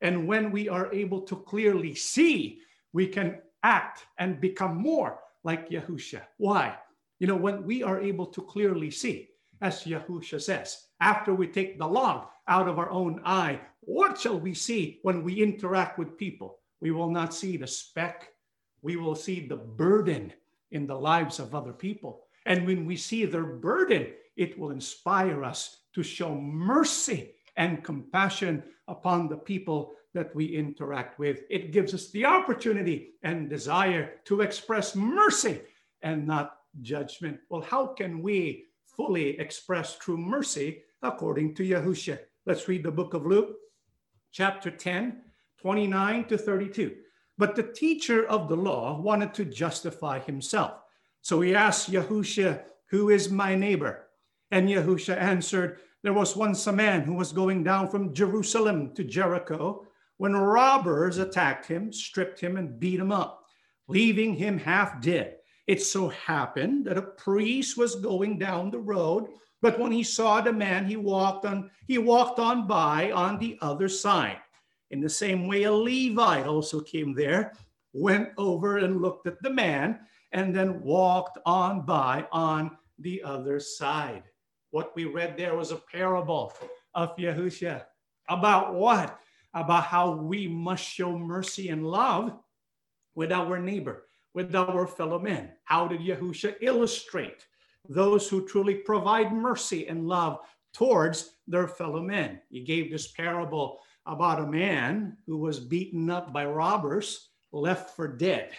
And 0.00 0.26
when 0.26 0.50
we 0.50 0.68
are 0.68 0.92
able 0.92 1.22
to 1.22 1.36
clearly 1.36 1.94
see, 1.94 2.60
we 2.92 3.06
can 3.06 3.40
act 3.62 4.06
and 4.18 4.40
become 4.40 4.76
more 4.76 5.18
like 5.44 5.70
Yahusha. 5.70 6.22
Why? 6.36 6.76
You 7.18 7.26
know, 7.26 7.36
when 7.36 7.64
we 7.64 7.82
are 7.82 8.00
able 8.00 8.26
to 8.26 8.42
clearly 8.42 8.90
see, 8.90 9.30
as 9.60 9.84
Yahusha 9.84 10.40
says, 10.40 10.86
after 11.00 11.34
we 11.34 11.46
take 11.46 11.78
the 11.78 11.86
log 11.86 12.28
out 12.48 12.68
of 12.68 12.78
our 12.78 12.90
own 12.90 13.20
eye, 13.24 13.60
what 13.80 14.18
shall 14.18 14.38
we 14.38 14.52
see 14.54 14.98
when 15.02 15.22
we 15.22 15.42
interact 15.42 15.98
with 15.98 16.18
people? 16.18 16.58
We 16.80 16.90
will 16.90 17.10
not 17.10 17.32
see 17.32 17.56
the 17.56 17.66
speck, 17.66 18.32
we 18.82 18.96
will 18.96 19.14
see 19.14 19.46
the 19.46 19.56
burden 19.56 20.32
in 20.72 20.86
the 20.86 20.94
lives 20.94 21.38
of 21.38 21.54
other 21.54 21.72
people. 21.72 22.24
And 22.44 22.66
when 22.66 22.86
we 22.86 22.96
see 22.96 23.24
their 23.24 23.44
burden, 23.44 24.08
it 24.36 24.58
will 24.58 24.70
inspire 24.70 25.42
us 25.42 25.78
to 25.94 26.02
show 26.02 26.34
mercy 26.34 27.35
and 27.56 27.84
compassion 27.84 28.62
upon 28.88 29.28
the 29.28 29.36
people 29.36 29.94
that 30.14 30.34
we 30.34 30.46
interact 30.46 31.18
with. 31.18 31.42
It 31.50 31.72
gives 31.72 31.92
us 31.92 32.10
the 32.10 32.24
opportunity 32.24 33.14
and 33.22 33.50
desire 33.50 34.14
to 34.24 34.40
express 34.40 34.96
mercy 34.96 35.60
and 36.02 36.26
not 36.26 36.58
judgment. 36.80 37.38
Well, 37.50 37.62
how 37.62 37.88
can 37.88 38.22
we 38.22 38.64
fully 38.84 39.38
express 39.38 39.98
true 39.98 40.16
mercy 40.16 40.82
according 41.02 41.54
to 41.56 41.62
Yahusha? 41.62 42.18
Let's 42.46 42.68
read 42.68 42.84
the 42.84 42.90
book 42.90 43.12
of 43.12 43.26
Luke, 43.26 43.56
chapter 44.32 44.70
10, 44.70 45.22
29 45.60 46.24
to 46.28 46.38
32. 46.38 46.96
But 47.38 47.54
the 47.54 47.62
teacher 47.62 48.26
of 48.26 48.48
the 48.48 48.56
law 48.56 48.98
wanted 49.00 49.34
to 49.34 49.44
justify 49.44 50.20
himself. 50.20 50.72
So 51.20 51.40
he 51.40 51.54
asked 51.54 51.90
Yahusha, 51.90 52.62
Who 52.90 53.10
is 53.10 53.30
my 53.30 53.54
neighbor? 53.54 54.06
And 54.50 54.68
Yahusha 54.68 55.16
answered, 55.16 55.80
There 56.06 56.12
was 56.12 56.36
once 56.36 56.64
a 56.68 56.72
man 56.72 57.02
who 57.02 57.14
was 57.14 57.32
going 57.32 57.64
down 57.64 57.88
from 57.88 58.14
Jerusalem 58.14 58.94
to 58.94 59.02
Jericho 59.02 59.88
when 60.18 60.36
robbers 60.36 61.18
attacked 61.18 61.66
him, 61.66 61.92
stripped 61.92 62.38
him, 62.38 62.56
and 62.56 62.78
beat 62.78 63.00
him 63.00 63.10
up, 63.10 63.44
leaving 63.88 64.36
him 64.36 64.56
half 64.56 65.02
dead. 65.02 65.38
It 65.66 65.82
so 65.82 66.10
happened 66.10 66.84
that 66.84 66.96
a 66.96 67.02
priest 67.02 67.76
was 67.76 67.96
going 67.96 68.38
down 68.38 68.70
the 68.70 68.78
road, 68.78 69.30
but 69.60 69.80
when 69.80 69.90
he 69.90 70.04
saw 70.04 70.40
the 70.40 70.52
man, 70.52 70.86
he 70.86 70.96
walked 70.96 71.44
on, 71.44 71.72
he 71.88 71.98
walked 71.98 72.38
on 72.38 72.68
by 72.68 73.10
on 73.10 73.40
the 73.40 73.58
other 73.60 73.88
side. 73.88 74.38
In 74.92 75.00
the 75.00 75.10
same 75.10 75.48
way, 75.48 75.64
a 75.64 75.72
Levite 75.72 76.46
also 76.46 76.82
came 76.82 77.14
there, 77.14 77.52
went 77.92 78.28
over 78.38 78.78
and 78.78 79.02
looked 79.02 79.26
at 79.26 79.42
the 79.42 79.50
man, 79.50 79.98
and 80.30 80.54
then 80.54 80.82
walked 80.82 81.38
on 81.44 81.84
by 81.84 82.28
on 82.30 82.78
the 83.00 83.24
other 83.24 83.58
side. 83.58 84.22
What 84.76 84.94
we 84.94 85.06
read 85.06 85.38
there 85.38 85.56
was 85.56 85.70
a 85.70 85.76
parable 85.90 86.52
of 86.94 87.16
Yahusha. 87.16 87.84
About 88.28 88.74
what? 88.74 89.18
About 89.54 89.84
how 89.84 90.10
we 90.10 90.46
must 90.48 90.84
show 90.84 91.18
mercy 91.18 91.70
and 91.70 91.86
love 91.86 92.38
with 93.14 93.32
our 93.32 93.58
neighbor, 93.58 94.04
with 94.34 94.54
our 94.54 94.86
fellow 94.86 95.18
men. 95.18 95.52
How 95.64 95.88
did 95.88 96.02
Yahusha 96.02 96.56
illustrate 96.60 97.46
those 97.88 98.28
who 98.28 98.46
truly 98.46 98.74
provide 98.74 99.32
mercy 99.32 99.88
and 99.88 100.06
love 100.06 100.40
towards 100.74 101.36
their 101.48 101.68
fellow 101.68 102.02
men? 102.02 102.42
He 102.50 102.60
gave 102.60 102.90
this 102.90 103.12
parable 103.12 103.78
about 104.04 104.40
a 104.40 104.46
man 104.46 105.16
who 105.26 105.38
was 105.38 105.58
beaten 105.58 106.10
up 106.10 106.34
by 106.34 106.44
robbers, 106.44 107.30
left 107.50 107.96
for 107.96 108.08
dead. 108.08 108.50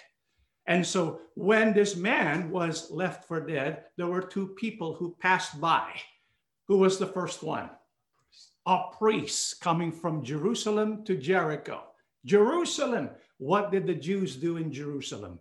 And 0.67 0.85
so 0.85 1.21
when 1.35 1.73
this 1.73 1.95
man 1.95 2.51
was 2.51 2.91
left 2.91 3.27
for 3.27 3.39
dead, 3.39 3.85
there 3.95 4.07
were 4.07 4.21
two 4.21 4.49
people 4.49 4.93
who 4.93 5.15
passed 5.19 5.59
by. 5.59 5.93
Who 6.67 6.77
was 6.77 6.97
the 6.97 7.07
first 7.07 7.41
one? 7.41 7.69
A 8.65 8.83
priest 8.97 9.61
coming 9.61 9.91
from 9.91 10.23
Jerusalem 10.23 11.05
to 11.05 11.15
Jericho. 11.15 11.83
Jerusalem. 12.25 13.09
What 13.37 13.71
did 13.71 13.87
the 13.87 13.95
Jews 13.95 14.35
do 14.35 14.57
in 14.57 14.71
Jerusalem? 14.71 15.39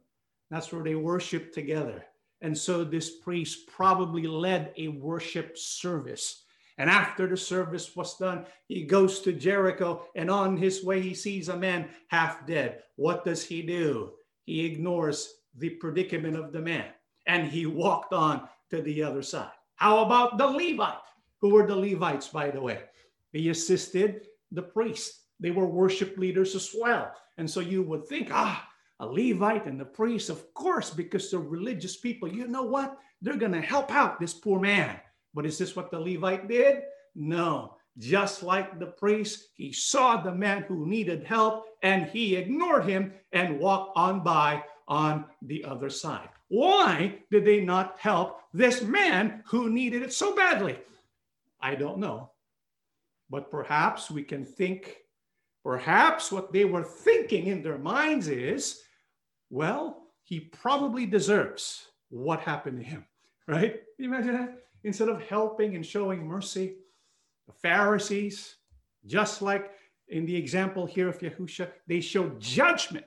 That's 0.51 0.73
where 0.73 0.85
they 0.85 0.95
worshiped 0.95 1.55
together. 1.55 2.05
And 2.41 2.57
so 2.57 2.85
this 2.85 3.19
priest 3.19 3.67
probably 3.67 4.27
led 4.27 4.73
a 4.77 4.89
worship 4.89 5.59
service 5.59 6.45
and 6.79 6.91
after 6.91 7.27
the 7.27 7.37
service 7.37 7.97
was 7.97 8.17
done, 8.19 8.45
he 8.69 8.85
goes 8.85 9.21
to 9.21 9.33
Jericho, 9.33 10.07
and 10.15 10.31
on 10.31 10.57
his 10.57 10.85
way, 10.85 11.01
he 11.01 11.15
sees 11.15 11.49
a 11.49 11.57
man 11.57 11.89
half 12.09 12.47
dead. 12.47 12.83
What 12.97 13.25
does 13.25 13.45
he 13.45 13.63
do? 13.63 14.13
He 14.47 14.65
ignores 14.65 15.35
the 15.59 15.71
predicament 15.71 16.37
of 16.37 16.53
the 16.53 16.61
man 16.61 16.87
and 17.27 17.47
he 17.47 17.67
walked 17.67 18.13
on 18.13 18.49
to 18.71 18.81
the 18.81 19.03
other 19.03 19.23
side. 19.23 19.51
How 19.75 20.05
about 20.05 20.39
the 20.39 20.47
Levite? 20.47 20.99
Who 21.41 21.51
were 21.51 21.67
the 21.67 21.77
Levites, 21.77 22.29
by 22.29 22.51
the 22.51 22.61
way? 22.61 22.81
They 23.33 23.49
assisted 23.49 24.29
the 24.53 24.63
priest, 24.63 25.21
they 25.41 25.51
were 25.51 25.67
worship 25.67 26.17
leaders 26.17 26.55
as 26.55 26.75
well. 26.79 27.13
And 27.37 27.51
so 27.51 27.61
you 27.61 27.83
would 27.83 28.07
think, 28.07 28.31
ah, 28.33 28.67
a 29.01 29.07
Levite 29.07 29.67
and 29.67 29.79
the 29.79 29.85
priest, 29.85 30.31
of 30.31 30.55
course, 30.55 30.89
because 30.89 31.31
they're 31.31 31.41
religious 31.41 31.97
people. 31.97 32.33
You 32.33 32.49
know 32.49 32.63
what? 32.63 32.97
They're 33.21 33.37
going 33.37 33.53
to 33.53 33.61
help 33.61 33.93
out 33.93 34.19
this 34.19 34.33
poor 34.33 34.59
man. 34.59 34.99
But 35.35 35.45
is 35.45 35.59
this 35.59 35.77
what 35.77 35.91
the 35.91 36.01
Levite 36.01 36.49
did? 36.49 36.83
No. 37.15 37.76
Just 37.99 38.43
like 38.43 38.79
the 38.79 38.87
priest, 38.87 39.49
he 39.55 39.73
saw 39.73 40.21
the 40.21 40.33
man 40.33 40.63
who 40.63 40.87
needed 40.87 41.25
help 41.25 41.67
and 41.83 42.07
he 42.07 42.37
ignored 42.37 42.85
him 42.85 43.13
and 43.33 43.59
walked 43.59 43.97
on 43.97 44.23
by 44.23 44.63
on 44.87 45.25
the 45.43 45.65
other 45.65 45.89
side. 45.89 46.29
Why 46.49 47.19
did 47.31 47.45
they 47.45 47.61
not 47.61 47.97
help 47.99 48.41
this 48.53 48.83
man 48.83 49.43
who 49.47 49.71
needed 49.71 50.03
it 50.03 50.13
so 50.13 50.35
badly? 50.35 50.79
I 51.61 51.75
don't 51.75 51.99
know. 51.99 52.31
But 53.31 53.51
perhaps 53.51 54.11
we 54.11 54.23
can 54.23 54.45
think, 54.45 54.99
perhaps 55.65 56.31
what 56.31 56.53
they 56.53 56.65
were 56.65 56.85
thinking 56.85 57.47
in 57.47 57.63
their 57.63 57.79
minds 57.79 58.29
is, 58.29 58.83
well, 59.51 60.03
he 60.23 60.39
probably 60.41 61.07
deserves 61.07 61.89
what 62.11 62.41
happened 62.41 62.79
to 62.79 62.85
him, 62.85 63.05
right? 63.49 63.81
You 63.99 64.07
imagine 64.07 64.35
that? 64.35 64.59
instead 64.87 65.09
of 65.09 65.21
helping 65.23 65.75
and 65.75 65.85
showing 65.85 66.27
mercy. 66.27 66.77
The 67.47 67.53
Pharisees, 67.53 68.57
just 69.07 69.43
like 69.43 69.71
in 70.09 70.27
the 70.27 70.37
example 70.37 70.87
here 70.87 71.09
of 71.09 71.19
Yahusha, 71.19 71.69
they 71.87 72.01
showed 72.01 72.41
judgment, 72.41 73.07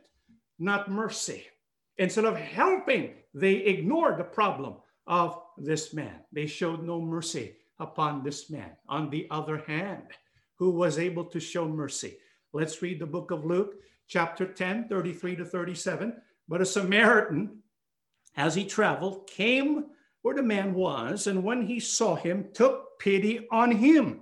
not 0.57 0.91
mercy. 0.91 1.45
Instead 1.97 2.25
of 2.25 2.37
helping, 2.37 3.13
they 3.33 3.53
ignored 3.53 4.17
the 4.17 4.23
problem 4.23 4.75
of 5.07 5.41
this 5.57 5.93
man. 5.93 6.21
They 6.31 6.45
showed 6.45 6.83
no 6.83 7.01
mercy 7.01 7.55
upon 7.79 8.23
this 8.23 8.49
man. 8.49 8.71
On 8.87 9.09
the 9.09 9.27
other 9.31 9.57
hand, 9.57 10.03
who 10.55 10.71
was 10.71 10.99
able 10.99 11.25
to 11.25 11.39
show 11.39 11.67
mercy? 11.67 12.17
Let's 12.53 12.81
read 12.81 12.99
the 12.99 13.05
book 13.05 13.31
of 13.31 13.45
Luke, 13.45 13.75
chapter 14.07 14.45
10, 14.45 14.87
33 14.87 15.35
to 15.37 15.45
37. 15.45 16.13
But 16.47 16.61
a 16.61 16.65
Samaritan, 16.65 17.59
as 18.35 18.55
he 18.55 18.65
traveled, 18.65 19.27
came 19.27 19.85
where 20.21 20.35
the 20.35 20.43
man 20.43 20.73
was, 20.73 21.27
and 21.27 21.43
when 21.43 21.65
he 21.65 21.79
saw 21.79 22.15
him, 22.15 22.49
took 22.53 22.99
pity 22.99 23.47
on 23.51 23.71
him. 23.71 24.21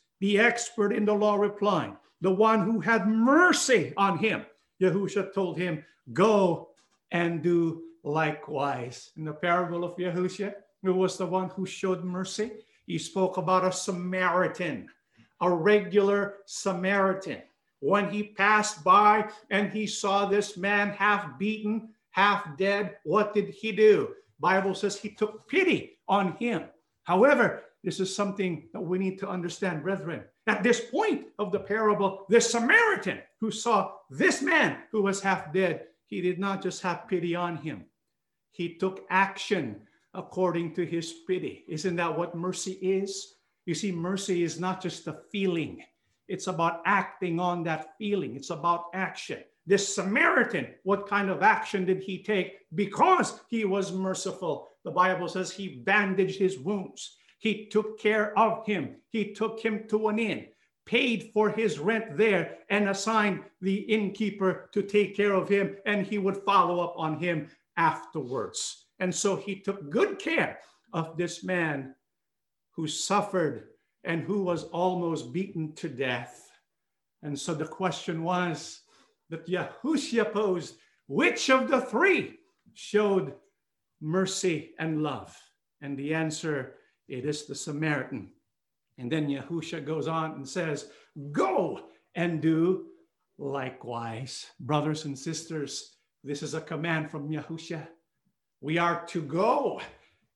The 0.21 0.37
expert 0.37 0.93
in 0.93 1.03
the 1.03 1.13
law 1.13 1.35
replied, 1.35 1.97
The 2.21 2.31
one 2.31 2.61
who 2.61 2.79
had 2.79 3.07
mercy 3.07 3.91
on 3.97 4.19
him. 4.19 4.45
Yahusha 4.79 5.33
told 5.33 5.57
him, 5.57 5.83
Go 6.13 6.69
and 7.11 7.41
do 7.41 7.81
likewise. 8.03 9.11
In 9.17 9.25
the 9.25 9.33
parable 9.33 9.83
of 9.83 9.97
Yahusha, 9.97 10.53
who 10.83 10.93
was 10.93 11.17
the 11.17 11.25
one 11.25 11.49
who 11.49 11.65
showed 11.65 12.03
mercy, 12.03 12.51
he 12.85 12.99
spoke 12.99 13.37
about 13.37 13.65
a 13.65 13.71
Samaritan, 13.71 14.87
a 15.41 15.49
regular 15.49 16.35
Samaritan. 16.45 17.41
When 17.79 18.07
he 18.11 18.21
passed 18.23 18.83
by 18.83 19.27
and 19.49 19.71
he 19.71 19.87
saw 19.87 20.27
this 20.27 20.55
man 20.55 20.91
half 20.91 21.39
beaten, 21.39 21.89
half 22.11 22.57
dead, 22.57 22.97
what 23.05 23.33
did 23.33 23.49
he 23.49 23.71
do? 23.71 24.13
Bible 24.39 24.75
says 24.75 24.97
he 24.97 25.09
took 25.09 25.47
pity 25.47 25.97
on 26.07 26.33
him. 26.37 26.65
However, 27.03 27.63
this 27.83 27.99
is 27.99 28.15
something 28.15 28.69
that 28.73 28.81
we 28.81 28.99
need 28.99 29.17
to 29.19 29.29
understand, 29.29 29.83
brethren. 29.83 30.23
At 30.47 30.63
this 30.63 30.79
point 30.79 31.27
of 31.39 31.51
the 31.51 31.59
parable, 31.59 32.25
the 32.29 32.39
Samaritan 32.39 33.19
who 33.39 33.51
saw 33.51 33.93
this 34.09 34.41
man 34.41 34.77
who 34.91 35.01
was 35.01 35.21
half 35.21 35.51
dead, 35.51 35.85
he 36.05 36.21
did 36.21 36.39
not 36.39 36.61
just 36.61 36.81
have 36.81 37.07
pity 37.07 37.35
on 37.35 37.57
him, 37.57 37.85
he 38.51 38.75
took 38.75 39.05
action 39.09 39.81
according 40.13 40.75
to 40.75 40.85
his 40.85 41.11
pity. 41.25 41.63
Isn't 41.67 41.95
that 41.95 42.17
what 42.17 42.35
mercy 42.35 42.73
is? 42.73 43.35
You 43.65 43.73
see, 43.73 43.91
mercy 43.91 44.43
is 44.43 44.59
not 44.59 44.81
just 44.81 45.07
a 45.07 45.21
feeling, 45.31 45.83
it's 46.27 46.47
about 46.47 46.81
acting 46.85 47.39
on 47.39 47.63
that 47.63 47.97
feeling, 47.97 48.35
it's 48.35 48.49
about 48.49 48.85
action. 48.93 49.39
This 49.67 49.95
Samaritan, 49.95 50.67
what 50.83 51.07
kind 51.07 51.29
of 51.29 51.43
action 51.43 51.85
did 51.85 52.01
he 52.01 52.23
take? 52.23 52.59
Because 52.73 53.41
he 53.47 53.63
was 53.63 53.91
merciful. 53.91 54.69
The 54.83 54.91
Bible 54.91 55.27
says 55.27 55.51
he 55.51 55.83
bandaged 55.85 56.39
his 56.39 56.57
wounds. 56.57 57.17
He 57.41 57.65
took 57.65 57.99
care 57.99 58.37
of 58.37 58.67
him. 58.67 58.97
He 59.09 59.33
took 59.33 59.59
him 59.59 59.87
to 59.89 60.09
an 60.09 60.19
inn, 60.19 60.45
paid 60.85 61.31
for 61.33 61.49
his 61.49 61.79
rent 61.79 62.15
there, 62.15 62.59
and 62.69 62.87
assigned 62.87 63.41
the 63.61 63.77
innkeeper 63.77 64.69
to 64.73 64.83
take 64.83 65.17
care 65.17 65.33
of 65.33 65.49
him, 65.49 65.75
and 65.87 66.05
he 66.05 66.19
would 66.19 66.37
follow 66.45 66.79
up 66.81 66.93
on 66.97 67.17
him 67.17 67.49
afterwards. 67.77 68.85
And 68.99 69.13
so 69.13 69.35
he 69.35 69.55
took 69.55 69.89
good 69.89 70.19
care 70.19 70.59
of 70.93 71.17
this 71.17 71.43
man 71.43 71.95
who 72.75 72.87
suffered 72.87 73.69
and 74.03 74.21
who 74.21 74.43
was 74.43 74.65
almost 74.65 75.33
beaten 75.33 75.73
to 75.77 75.89
death. 75.89 76.47
And 77.23 77.37
so 77.37 77.55
the 77.55 77.65
question 77.65 78.21
was 78.21 78.81
that 79.31 79.47
Yahushua 79.47 80.31
posed 80.31 80.75
which 81.07 81.49
of 81.49 81.71
the 81.71 81.81
three 81.81 82.37
showed 82.75 83.33
mercy 83.99 84.75
and 84.77 85.01
love? 85.01 85.35
And 85.81 85.97
the 85.97 86.13
answer, 86.13 86.75
it 87.11 87.25
is 87.25 87.45
the 87.45 87.53
Samaritan. 87.53 88.29
And 88.97 89.11
then 89.11 89.27
Yahushua 89.27 89.85
goes 89.85 90.07
on 90.07 90.31
and 90.31 90.47
says, 90.47 90.89
Go 91.33 91.81
and 92.15 92.41
do 92.41 92.85
likewise. 93.37 94.47
Brothers 94.61 95.03
and 95.03 95.19
sisters, 95.19 95.97
this 96.23 96.41
is 96.41 96.53
a 96.53 96.61
command 96.61 97.11
from 97.11 97.29
Yahushua. 97.29 97.85
We 98.61 98.77
are 98.77 99.05
to 99.07 99.21
go 99.21 99.81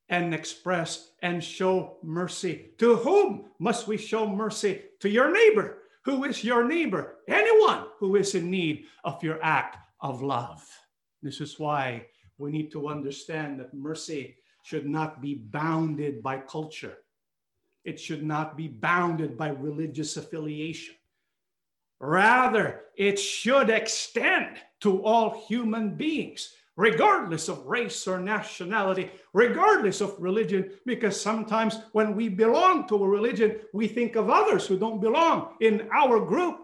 and 0.09 0.33
express 0.33 1.11
and 1.21 1.41
show 1.41 1.97
mercy. 2.03 2.71
To 2.79 2.97
whom 2.97 3.45
must 3.57 3.87
we 3.87 3.97
show 3.97 4.27
mercy? 4.27 4.81
To 4.99 5.09
your 5.09 5.31
neighbor. 5.31 5.83
Who 6.03 6.25
is 6.25 6.43
your 6.43 6.67
neighbor? 6.67 7.19
Anyone 7.29 7.85
who 7.99 8.17
is 8.17 8.35
in 8.35 8.51
need 8.51 8.85
of 9.05 9.23
your 9.23 9.41
act 9.41 9.77
of 10.01 10.21
love. 10.21 10.67
This 11.23 11.39
is 11.39 11.57
why 11.57 12.07
we 12.37 12.51
need 12.51 12.71
to 12.73 12.89
understand 12.89 13.59
that 13.59 13.73
mercy 13.73 14.35
should 14.65 14.87
not 14.87 15.21
be 15.21 15.35
bounded 15.35 16.23
by 16.23 16.39
culture. 16.39 16.97
It 17.83 17.99
should 17.99 18.23
not 18.23 18.57
be 18.57 18.67
bounded 18.67 19.37
by 19.37 19.49
religious 19.49 20.17
affiliation. 20.17 20.95
Rather, 21.99 22.81
it 22.97 23.19
should 23.19 23.69
extend 23.69 24.57
to 24.79 25.03
all 25.03 25.45
human 25.47 25.95
beings 25.95 26.55
regardless 26.77 27.47
of 27.47 27.67
race 27.67 28.07
or 28.07 28.19
nationality, 28.19 29.11
regardless 29.33 30.01
of 30.01 30.19
religion, 30.19 30.71
because 30.83 31.21
sometimes 31.21 31.81
when 31.91 32.15
we 32.15 32.27
belong 32.27 32.87
to 32.87 32.95
a 32.95 33.07
religion, 33.07 33.59
we 33.71 33.87
think 33.87 34.15
of 34.15 34.31
others 34.31 34.65
who 34.65 34.79
don't 34.79 34.99
belong 34.99 35.53
in 35.61 35.87
our 35.93 36.19
group 36.19 36.57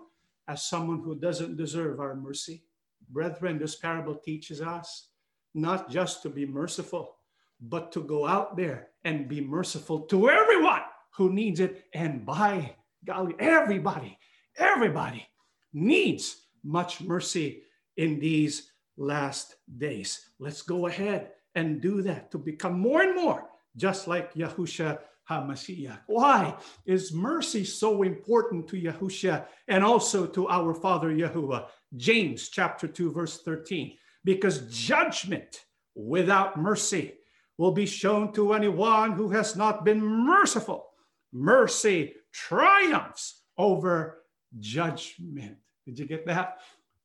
as 0.47 0.65
someone 0.65 1.03
who 1.03 1.13
doesn't 1.13 1.55
deserve 1.55 1.99
our 1.99 2.15
mercy. 2.15 2.63
Brethren, 3.09 3.59
this 3.59 3.75
parable 3.75 4.15
teaches 4.15 4.59
us 4.59 5.09
not 5.53 5.87
just 5.87 6.23
to 6.23 6.29
be 6.29 6.47
merciful, 6.47 7.17
but 7.61 7.91
to 7.91 8.01
go 8.01 8.25
out 8.25 8.57
there 8.57 8.89
and 9.03 9.27
be 9.27 9.41
merciful 9.41 10.01
to 10.01 10.29
everyone 10.29 10.81
who 11.15 11.31
needs 11.31 11.59
it. 11.59 11.85
And 11.93 12.25
by 12.25 12.75
golly, 13.05 13.35
everybody, 13.39 14.17
everybody 14.57 15.27
needs 15.73 16.47
much 16.63 17.01
mercy 17.01 17.63
in 17.97 18.19
these 18.19 18.71
last 18.97 19.55
days. 19.77 20.29
Let's 20.39 20.61
go 20.61 20.87
ahead 20.87 21.31
and 21.55 21.81
do 21.81 22.01
that 22.03 22.31
to 22.31 22.37
become 22.37 22.79
more 22.79 23.01
and 23.01 23.15
more 23.15 23.47
just 23.77 24.07
like 24.07 24.33
Yahusha 24.33 24.99
HaMashiach. 25.29 25.99
Why 26.07 26.55
is 26.85 27.13
mercy 27.13 27.63
so 27.63 28.03
important 28.03 28.67
to 28.69 28.81
Yahusha 28.81 29.45
and 29.67 29.83
also 29.83 30.25
to 30.27 30.47
our 30.49 30.73
Father 30.73 31.09
Yahuwah? 31.09 31.67
James 31.95 32.49
chapter 32.49 32.87
2, 32.87 33.11
verse 33.11 33.41
13. 33.41 33.97
Because 34.23 34.61
judgment 34.69 35.65
without 35.95 36.59
mercy 36.59 37.13
will 37.61 37.71
be 37.71 37.85
shown 37.85 38.33
to 38.33 38.53
anyone 38.53 39.11
who 39.11 39.29
has 39.29 39.55
not 39.55 39.85
been 39.85 40.03
merciful. 40.03 40.87
Mercy 41.31 42.15
triumphs 42.33 43.43
over 43.55 44.23
judgment. 44.57 45.57
Did 45.85 45.99
you 45.99 46.07
get 46.07 46.25
that? 46.25 46.57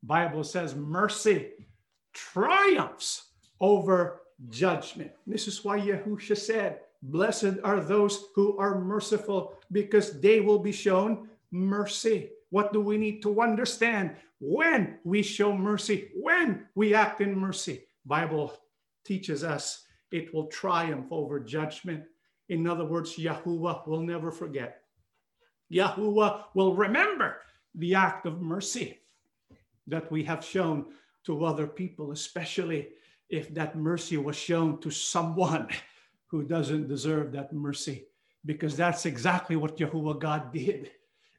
Bible 0.03 0.43
says 0.43 0.75
mercy 0.75 1.51
triumphs 2.15 3.33
over 3.61 4.23
judgment. 4.49 5.11
This 5.27 5.47
is 5.47 5.63
why 5.63 5.79
Yahusha 5.79 6.39
said, 6.39 6.81
Blessed 7.03 7.61
are 7.63 7.81
those 7.81 8.25
who 8.35 8.57
are 8.57 8.81
merciful 8.81 9.59
because 9.71 10.23
they 10.23 10.41
will 10.41 10.59
be 10.59 10.73
shown 10.73 11.29
mercy. 11.51 12.31
What 12.49 12.73
do 12.73 12.81
we 12.81 12.97
need 12.97 13.21
to 13.25 13.43
understand 13.43 14.17
when 14.41 15.01
we 15.05 15.21
show 15.21 15.55
mercy, 15.55 16.13
when 16.15 16.65
we 16.75 16.95
act 16.95 17.21
in 17.21 17.39
mercy? 17.39 17.85
Bible 18.07 18.55
teaches 19.05 19.45
us 19.45 19.86
it 20.11 20.33
will 20.33 20.47
triumph 20.47 21.07
over 21.11 21.41
judgment. 21.41 22.05
In 22.49 22.67
other 22.67 22.85
words, 22.85 23.17
Yahuwah 23.17 23.87
will 23.87 24.03
never 24.03 24.31
forget. 24.31 24.83
Yahuwah 25.73 26.45
will 26.55 26.75
remember 26.75 27.39
the 27.75 27.95
act 27.95 28.27
of 28.27 28.41
mercy 28.41 29.01
that 29.87 30.11
we 30.11 30.25
have 30.25 30.45
shown 30.45 30.87
to 31.25 31.45
other 31.45 31.67
people, 31.67 32.13
especially 32.13 32.89
if 33.29 33.53
that 33.55 33.77
mercy 33.77 34.17
was 34.17 34.37
shown 34.37 34.81
to 34.81 34.91
someone 34.91 35.69
who 36.27 36.45
doesn't 36.45 36.89
deserve 36.89 37.33
that 37.33 37.53
mercy, 37.53 38.07
because 38.45 38.77
that's 38.77 39.07
exactly 39.07 39.57
what 39.57 39.77
Yahuwah 39.77 40.21
God 40.21 40.53
did. 40.53 40.93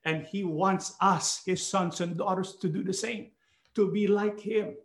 And 0.03 0.25
He 0.25 0.43
wants 0.43 0.95
us, 1.01 1.41
His 1.45 1.65
sons 1.65 2.01
and 2.01 2.17
daughters, 2.17 2.55
to 2.57 2.67
do 2.67 2.83
the 2.83 2.93
same, 2.93 3.31
to 3.75 3.91
be 3.91 4.07
like 4.07 4.39
Him. 4.39 4.75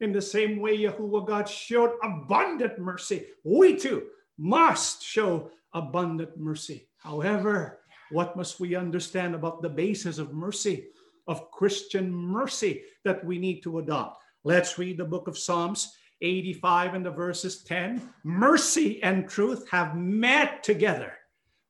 In 0.00 0.12
the 0.12 0.22
same 0.22 0.60
way, 0.60 0.78
Yahuwah 0.78 1.26
God 1.26 1.48
showed 1.48 1.92
abundant 2.02 2.78
mercy, 2.78 3.26
we 3.44 3.76
too 3.76 4.06
must 4.38 5.02
show 5.02 5.50
abundant 5.74 6.38
mercy. 6.38 6.88
However, 6.96 7.80
what 8.10 8.36
must 8.36 8.58
we 8.60 8.74
understand 8.74 9.34
about 9.34 9.62
the 9.62 9.68
basis 9.68 10.18
of 10.18 10.32
mercy, 10.32 10.86
of 11.28 11.50
Christian 11.50 12.10
mercy 12.10 12.82
that 13.04 13.22
we 13.24 13.38
need 13.38 13.62
to 13.62 13.78
adopt? 13.78 14.22
Let's 14.42 14.78
read 14.78 14.96
the 14.96 15.04
book 15.04 15.28
of 15.28 15.38
Psalms 15.38 15.94
85 16.22 16.94
and 16.94 17.06
the 17.06 17.10
verses 17.10 17.62
10. 17.64 18.02
Mercy 18.24 19.02
and 19.02 19.28
truth 19.28 19.68
have 19.70 19.96
met 19.96 20.62
together. 20.62 21.12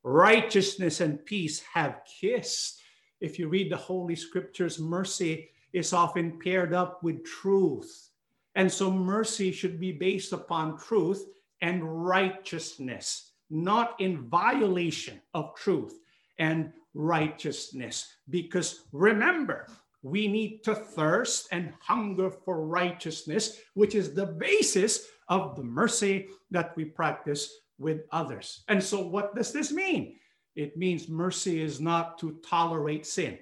righteousness 0.03 1.01
and 1.01 1.23
peace 1.25 1.61
have 1.73 2.01
kissed. 2.19 2.81
If 3.19 3.37
you 3.37 3.47
read 3.47 3.71
the 3.71 3.77
Holy 3.77 4.15
Scriptures, 4.15 4.79
mercy 4.79 5.49
is 5.73 5.93
often 5.93 6.39
paired 6.39 6.73
up 6.73 7.03
with 7.03 7.23
truth. 7.23 8.09
And 8.55 8.71
so 8.71 8.91
mercy 8.91 9.51
should 9.51 9.79
be 9.79 9.91
based 9.91 10.33
upon 10.33 10.77
truth 10.77 11.25
and 11.61 12.05
righteousness, 12.05 13.31
not 13.49 13.95
in 13.99 14.27
violation 14.29 15.21
of 15.33 15.55
truth 15.55 15.99
and 16.39 16.73
righteousness. 16.93 18.15
Because 18.29 18.83
remember, 18.91 19.67
we 20.03 20.27
need 20.27 20.63
to 20.63 20.75
thirst 20.75 21.47
and 21.51 21.73
hunger 21.79 22.29
for 22.29 22.65
righteousness, 22.65 23.59
which 23.75 23.95
is 23.95 24.13
the 24.13 24.25
basis 24.25 25.07
of 25.27 25.55
the 25.55 25.63
mercy 25.63 26.27
that 26.49 26.75
we 26.75 26.85
practice 26.85 27.59
with 27.77 28.01
others. 28.11 28.63
And 28.67 28.83
so, 28.83 28.99
what 28.99 29.35
does 29.35 29.53
this 29.53 29.71
mean? 29.71 30.15
It 30.55 30.75
means 30.75 31.07
mercy 31.07 31.61
is 31.61 31.79
not 31.79 32.17
to 32.19 32.37
tolerate 32.45 33.05
sin. 33.05 33.39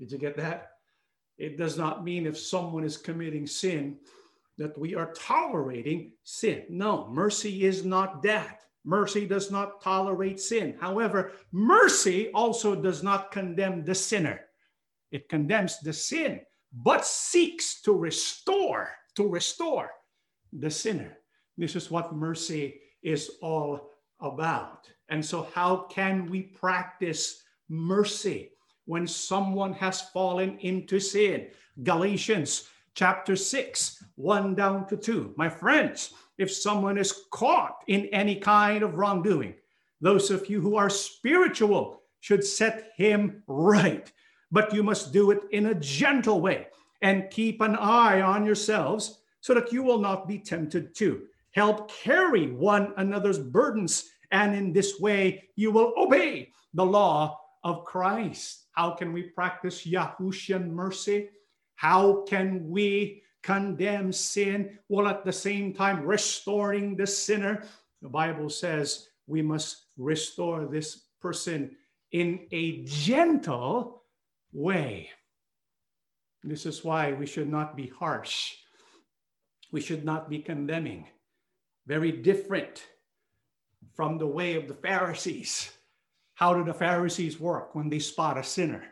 Did 0.00 0.10
you 0.10 0.18
get 0.18 0.36
that? 0.36 0.70
It 1.38 1.56
does 1.56 1.78
not 1.78 2.04
mean 2.04 2.26
if 2.26 2.38
someone 2.38 2.84
is 2.84 2.96
committing 2.96 3.46
sin 3.46 3.98
that 4.58 4.76
we 4.78 4.94
are 4.94 5.12
tolerating 5.14 6.12
sin. 6.24 6.64
No, 6.68 7.08
mercy 7.10 7.64
is 7.64 7.84
not 7.84 8.22
that. 8.22 8.60
Mercy 8.84 9.26
does 9.26 9.50
not 9.50 9.80
tolerate 9.80 10.40
sin. 10.40 10.76
However, 10.80 11.32
mercy 11.52 12.30
also 12.32 12.74
does 12.74 13.02
not 13.02 13.30
condemn 13.30 13.84
the 13.84 13.94
sinner. 13.94 14.40
It 15.12 15.28
condemns 15.28 15.78
the 15.80 15.92
sin, 15.92 16.40
but 16.72 17.06
seeks 17.06 17.80
to 17.82 17.92
restore, 17.92 18.90
to 19.14 19.28
restore 19.28 19.90
the 20.52 20.70
sinner. 20.70 21.18
This 21.56 21.76
is 21.76 21.90
what 21.90 22.14
mercy 22.14 22.80
is 23.02 23.32
all 23.42 23.90
about. 24.20 24.88
And 25.08 25.24
so, 25.24 25.48
how 25.54 25.86
can 25.90 26.30
we 26.30 26.42
practice 26.42 27.42
mercy 27.68 28.50
when 28.86 29.06
someone 29.06 29.74
has 29.74 30.00
fallen 30.10 30.58
into 30.60 30.98
sin? 30.98 31.48
Galatians 31.82 32.68
chapter 32.94 33.36
6, 33.36 34.04
1 34.16 34.54
down 34.54 34.86
to 34.88 34.96
2. 34.96 35.34
My 35.36 35.48
friends, 35.48 36.12
if 36.38 36.52
someone 36.52 36.98
is 36.98 37.24
caught 37.30 37.78
in 37.86 38.06
any 38.06 38.36
kind 38.36 38.82
of 38.82 38.94
wrongdoing, 38.94 39.54
those 40.00 40.30
of 40.30 40.48
you 40.50 40.60
who 40.60 40.76
are 40.76 40.90
spiritual 40.90 42.02
should 42.20 42.44
set 42.44 42.90
him 42.96 43.42
right. 43.46 44.12
But 44.50 44.74
you 44.74 44.82
must 44.82 45.12
do 45.12 45.30
it 45.30 45.40
in 45.52 45.66
a 45.66 45.74
gentle 45.74 46.40
way 46.40 46.66
and 47.00 47.30
keep 47.30 47.60
an 47.60 47.76
eye 47.76 48.20
on 48.20 48.44
yourselves 48.44 49.20
so 49.40 49.54
that 49.54 49.72
you 49.72 49.82
will 49.82 49.98
not 49.98 50.28
be 50.28 50.38
tempted 50.38 50.94
to 50.96 51.22
help 51.52 51.90
carry 51.90 52.50
one 52.52 52.92
another's 52.96 53.38
burdens. 53.38 54.10
And 54.30 54.54
in 54.54 54.72
this 54.72 55.00
way, 55.00 55.48
you 55.56 55.70
will 55.70 55.92
obey 55.96 56.50
the 56.74 56.84
law 56.84 57.38
of 57.64 57.84
Christ. 57.84 58.66
How 58.72 58.90
can 58.90 59.12
we 59.12 59.24
practice 59.24 59.86
Yahushian 59.86 60.70
mercy? 60.70 61.30
How 61.82 62.22
can 62.28 62.70
we 62.70 63.24
condemn 63.42 64.12
sin 64.12 64.78
while 64.86 65.08
at 65.08 65.24
the 65.24 65.32
same 65.32 65.74
time 65.74 66.04
restoring 66.04 66.94
the 66.94 67.08
sinner? 67.08 67.64
The 68.02 68.08
Bible 68.08 68.50
says 68.50 69.08
we 69.26 69.42
must 69.42 69.86
restore 69.98 70.64
this 70.64 71.06
person 71.20 71.74
in 72.12 72.46
a 72.52 72.84
gentle 72.84 74.04
way. 74.52 75.10
This 76.44 76.66
is 76.66 76.84
why 76.84 77.14
we 77.14 77.26
should 77.26 77.50
not 77.50 77.76
be 77.76 77.88
harsh. 77.88 78.54
We 79.72 79.80
should 79.80 80.04
not 80.04 80.30
be 80.30 80.38
condemning. 80.38 81.08
Very 81.88 82.12
different 82.12 82.86
from 83.92 84.18
the 84.18 84.26
way 84.28 84.54
of 84.54 84.68
the 84.68 84.74
Pharisees. 84.74 85.72
How 86.34 86.54
do 86.54 86.62
the 86.62 86.74
Pharisees 86.74 87.40
work 87.40 87.74
when 87.74 87.88
they 87.88 87.98
spot 87.98 88.38
a 88.38 88.44
sinner? 88.44 88.84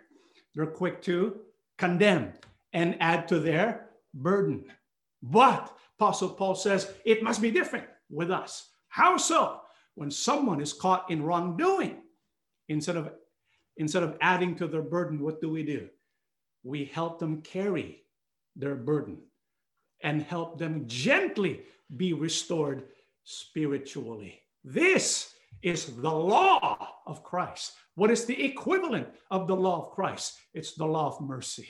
They're 0.56 0.66
quick 0.66 1.02
to 1.02 1.38
condemn 1.78 2.32
and 2.72 2.96
add 3.00 3.28
to 3.28 3.38
their 3.38 3.90
burden. 4.14 4.64
But 5.22 5.76
Apostle 5.98 6.30
Paul 6.30 6.54
says 6.54 6.92
it 7.04 7.22
must 7.22 7.42
be 7.42 7.50
different 7.50 7.86
with 8.10 8.30
us. 8.30 8.70
How 8.88 9.16
so? 9.16 9.60
When 9.94 10.10
someone 10.10 10.60
is 10.60 10.72
caught 10.72 11.10
in 11.10 11.22
wrongdoing, 11.22 12.02
instead 12.68 12.96
of 12.96 13.12
instead 13.76 14.02
of 14.02 14.16
adding 14.20 14.54
to 14.56 14.66
their 14.66 14.82
burden, 14.82 15.20
what 15.20 15.40
do 15.40 15.48
we 15.48 15.62
do? 15.62 15.88
We 16.62 16.84
help 16.86 17.18
them 17.18 17.42
carry 17.42 18.04
their 18.56 18.74
burden 18.74 19.18
and 20.02 20.22
help 20.22 20.58
them 20.58 20.84
gently 20.86 21.62
be 21.96 22.12
restored 22.12 22.84
spiritually. 23.24 24.42
This 24.64 25.34
is 25.62 25.86
the 25.96 26.10
law 26.10 26.94
of 27.06 27.22
Christ. 27.22 27.72
What 27.94 28.10
is 28.10 28.24
the 28.24 28.44
equivalent 28.44 29.08
of 29.30 29.46
the 29.46 29.56
law 29.56 29.86
of 29.86 29.90
Christ? 29.92 30.38
It's 30.54 30.74
the 30.74 30.86
law 30.86 31.08
of 31.08 31.20
mercy. 31.20 31.68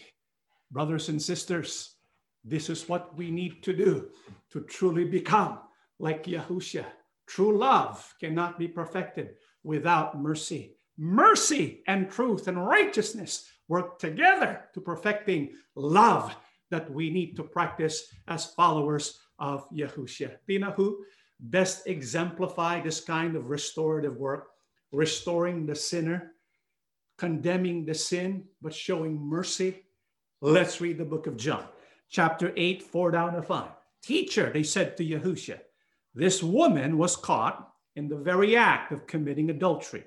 Brothers 0.71 1.09
and 1.09 1.21
sisters, 1.21 1.97
this 2.45 2.71
is 2.71 2.89
what 2.89 3.17
we 3.17 3.31
need 3.31 3.63
to 3.65 3.73
do 3.73 4.09
to 4.51 4.61
truly 4.63 5.05
become 5.05 5.59
like 5.99 6.25
Yahushua. 6.25 6.87
True 7.27 7.57
love 7.57 8.15
cannot 8.21 8.59
be 8.59 8.69
perfected 8.69 9.35
without 9.63 10.19
mercy. 10.19 10.77
Mercy 10.97 11.83
and 11.87 12.11
truth 12.11 12.49
and 12.49 12.67
righteousness 12.67 13.47
work 13.69 13.99
together 13.99 14.65
to 14.75 14.81
perfecting 14.81 15.53
love 15.75 16.35
that 16.71 16.91
we 16.91 17.11
need 17.11 17.37
to 17.37 17.43
practice 17.43 18.13
as 18.29 18.55
followers 18.55 19.19
of 19.39 19.69
Yahushua. 19.71 20.37
Tina, 20.47 20.71
who 20.73 21.05
best 21.41 21.87
exemplify 21.87 22.81
this 22.81 23.01
kind 23.01 23.35
of 23.35 23.51
restorative 23.51 24.17
work, 24.17 24.49
restoring 24.93 25.67
the 25.67 25.75
sinner, 25.75 26.33
condemning 27.19 27.85
the 27.85 27.95
sin, 27.95 28.45
but 28.63 28.75
showing 28.75 29.19
mercy 29.19 29.85
Let's 30.43 30.81
read 30.81 30.97
the 30.97 31.05
book 31.05 31.27
of 31.27 31.37
John, 31.37 31.67
chapter 32.09 32.55
8, 32.57 32.83
4 32.83 33.11
down 33.11 33.35
to 33.35 33.43
5. 33.43 33.69
Teacher, 34.03 34.51
they 34.51 34.63
said 34.63 34.97
to 34.97 35.05
Yahushua, 35.05 35.61
this 36.15 36.43
woman 36.43 36.97
was 36.97 37.15
caught 37.15 37.69
in 37.95 38.09
the 38.09 38.17
very 38.17 38.57
act 38.57 38.91
of 38.91 39.07
committing 39.07 39.51
adultery. 39.51 40.03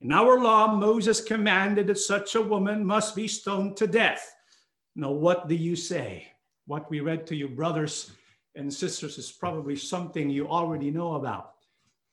In 0.00 0.12
our 0.12 0.38
law, 0.38 0.76
Moses 0.76 1.20
commanded 1.20 1.88
that 1.88 1.98
such 1.98 2.36
a 2.36 2.40
woman 2.40 2.84
must 2.84 3.16
be 3.16 3.26
stoned 3.26 3.76
to 3.78 3.88
death. 3.88 4.32
Now, 4.94 5.10
what 5.10 5.48
do 5.48 5.56
you 5.56 5.74
say? 5.74 6.28
What 6.66 6.88
we 6.88 7.00
read 7.00 7.26
to 7.26 7.34
you, 7.34 7.48
brothers 7.48 8.12
and 8.54 8.72
sisters, 8.72 9.18
is 9.18 9.32
probably 9.32 9.74
something 9.74 10.30
you 10.30 10.46
already 10.46 10.92
know 10.92 11.14
about 11.14 11.54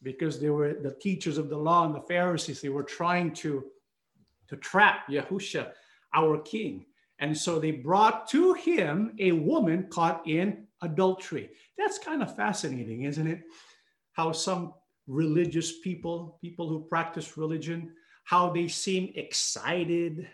because 0.01 0.39
they 0.39 0.49
were 0.49 0.73
the 0.73 0.95
teachers 0.99 1.37
of 1.37 1.49
the 1.49 1.57
law 1.57 1.85
and 1.85 1.93
the 1.93 2.01
Pharisees. 2.01 2.59
They 2.59 2.69
were 2.69 2.81
trying 2.81 3.33
to, 3.33 3.65
to 4.47 4.57
trap 4.57 5.07
Yahusha, 5.07 5.71
our 6.11 6.39
king. 6.39 6.87
And 7.19 7.37
so 7.37 7.59
they 7.59 7.71
brought 7.71 8.27
to 8.29 8.53
him 8.53 9.15
a 9.19 9.31
woman 9.31 9.87
caught 9.89 10.27
in 10.27 10.67
adultery. 10.81 11.49
That's 11.77 11.97
kind 11.97 12.21
of 12.21 12.35
fascinating, 12.35 13.03
isn't 13.03 13.27
it? 13.27 13.41
How 14.13 14.31
some 14.31 14.73
religious 15.07 15.79
people, 15.79 16.37
people 16.41 16.67
who 16.67 16.85
practice 16.87 17.37
religion, 17.37 17.93
how 18.23 18.49
they 18.49 18.67
seem 18.67 19.11
excited 19.15 20.27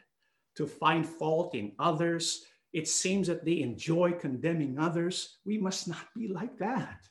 to 0.55 0.65
find 0.65 1.05
fault 1.05 1.55
in 1.55 1.73
others. 1.77 2.45
It 2.73 2.87
seems 2.87 3.27
that 3.27 3.45
they 3.45 3.59
enjoy 3.59 4.13
condemning 4.13 4.79
others. 4.79 5.37
We 5.45 5.57
must 5.57 5.87
not 5.87 6.05
be 6.15 6.27
like 6.27 6.57
that. 6.59 7.01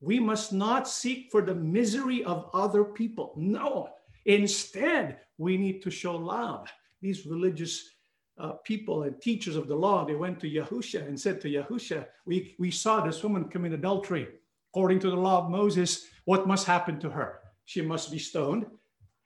We 0.00 0.18
must 0.18 0.52
not 0.52 0.88
seek 0.88 1.30
for 1.30 1.42
the 1.42 1.54
misery 1.54 2.24
of 2.24 2.50
other 2.52 2.84
people. 2.84 3.34
No, 3.36 3.90
instead, 4.26 5.20
we 5.38 5.56
need 5.56 5.82
to 5.82 5.90
show 5.90 6.16
love. 6.16 6.68
These 7.00 7.26
religious 7.26 7.90
uh, 8.38 8.52
people 8.64 9.04
and 9.04 9.20
teachers 9.20 9.56
of 9.56 9.68
the 9.68 9.74
law, 9.74 10.04
they 10.04 10.14
went 10.14 10.40
to 10.40 10.50
Yahusha 10.50 11.06
and 11.06 11.18
said 11.18 11.40
to 11.40 11.48
Yahusha, 11.48 12.06
we, 12.26 12.54
we 12.58 12.70
saw 12.70 13.00
this 13.00 13.22
woman 13.22 13.44
commit 13.44 13.72
adultery. 13.72 14.28
According 14.72 14.98
to 15.00 15.10
the 15.10 15.16
law 15.16 15.44
of 15.44 15.50
Moses, 15.50 16.06
what 16.24 16.48
must 16.48 16.66
happen 16.66 16.98
to 17.00 17.10
her? 17.10 17.40
She 17.64 17.80
must 17.80 18.10
be 18.10 18.18
stoned 18.18 18.66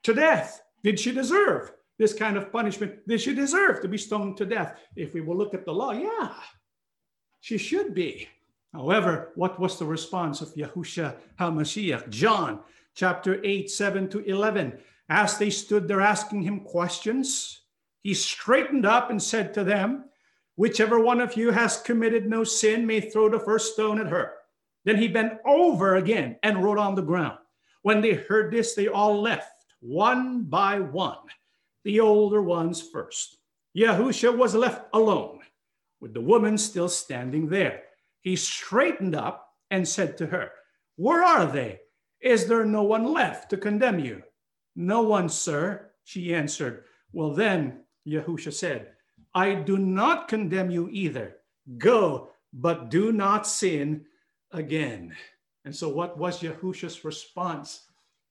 to 0.02 0.14
death. 0.14 0.62
Did 0.84 1.00
she 1.00 1.12
deserve 1.12 1.72
this 1.98 2.12
kind 2.12 2.36
of 2.36 2.52
punishment? 2.52 3.06
Did 3.08 3.20
she 3.20 3.34
deserve 3.34 3.80
to 3.80 3.88
be 3.88 3.98
stoned 3.98 4.36
to 4.36 4.46
death? 4.46 4.78
If 4.94 5.14
we 5.14 5.22
will 5.22 5.36
look 5.36 5.54
at 5.54 5.64
the 5.64 5.72
law, 5.72 5.92
yeah, 5.92 6.34
she 7.40 7.56
should 7.56 7.94
be. 7.94 8.28
However, 8.72 9.32
what 9.34 9.58
was 9.58 9.78
the 9.78 9.86
response 9.86 10.40
of 10.40 10.54
Yahusha 10.54 11.16
HaMashiach? 11.40 12.10
John 12.10 12.60
chapter 12.94 13.40
8, 13.42 13.70
7 13.70 14.08
to 14.10 14.20
11. 14.20 14.78
As 15.08 15.38
they 15.38 15.50
stood 15.50 15.88
there 15.88 16.02
asking 16.02 16.42
him 16.42 16.60
questions, 16.60 17.62
he 18.02 18.14
straightened 18.14 18.86
up 18.86 19.10
and 19.10 19.22
said 19.22 19.52
to 19.54 19.64
them, 19.64 20.04
Whichever 20.56 20.98
one 20.98 21.20
of 21.20 21.36
you 21.36 21.50
has 21.50 21.82
committed 21.82 22.28
no 22.28 22.42
sin 22.42 22.86
may 22.86 23.00
throw 23.00 23.28
the 23.28 23.38
first 23.38 23.74
stone 23.74 24.00
at 24.00 24.08
her. 24.08 24.34
Then 24.84 24.96
he 24.96 25.06
bent 25.06 25.34
over 25.46 25.96
again 25.96 26.36
and 26.42 26.62
wrote 26.62 26.78
on 26.78 26.94
the 26.94 27.02
ground. 27.02 27.38
When 27.82 28.00
they 28.00 28.14
heard 28.14 28.52
this, 28.52 28.74
they 28.74 28.88
all 28.88 29.20
left, 29.20 29.64
one 29.80 30.44
by 30.44 30.80
one, 30.80 31.18
the 31.84 32.00
older 32.00 32.42
ones 32.42 32.82
first. 32.82 33.36
Yahusha 33.76 34.36
was 34.36 34.54
left 34.54 34.88
alone, 34.92 35.40
with 36.00 36.14
the 36.14 36.20
woman 36.20 36.58
still 36.58 36.88
standing 36.88 37.48
there. 37.48 37.82
He 38.22 38.34
straightened 38.34 39.14
up 39.14 39.54
and 39.70 39.86
said 39.86 40.16
to 40.18 40.26
her, 40.26 40.50
Where 40.96 41.22
are 41.22 41.46
they? 41.46 41.80
Is 42.20 42.46
there 42.46 42.64
no 42.64 42.82
one 42.82 43.12
left 43.12 43.50
to 43.50 43.56
condemn 43.56 44.00
you? 44.00 44.22
No 44.74 45.02
one, 45.02 45.28
sir, 45.28 45.90
she 46.04 46.34
answered. 46.34 46.84
Well, 47.12 47.32
then, 47.32 47.84
Yahusha 48.08 48.52
said, 48.52 48.88
I 49.34 49.54
do 49.54 49.76
not 49.76 50.28
condemn 50.28 50.70
you 50.70 50.88
either. 50.90 51.36
Go, 51.76 52.30
but 52.52 52.90
do 52.90 53.12
not 53.12 53.46
sin 53.46 54.06
again. 54.52 55.14
And 55.64 55.74
so, 55.74 55.88
what 55.88 56.16
was 56.16 56.40
Yahusha's 56.40 57.04
response 57.04 57.86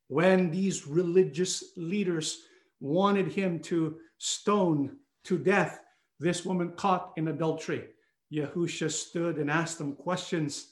when 0.08 0.50
these 0.50 0.88
religious 0.88 1.64
leaders 1.78 2.44
wanted 2.80 3.32
him 3.32 3.60
to 3.60 3.98
stone 4.18 4.98
to 5.26 5.38
death 5.38 5.80
this 6.20 6.46
woman 6.46 6.72
caught 6.72 7.14
in 7.18 7.28
adultery? 7.28 7.90
Yahusha 8.34 8.92
stood 8.92 9.38
and 9.38 9.52
asked 9.52 9.78
them 9.78 9.96
questions. 9.96 10.72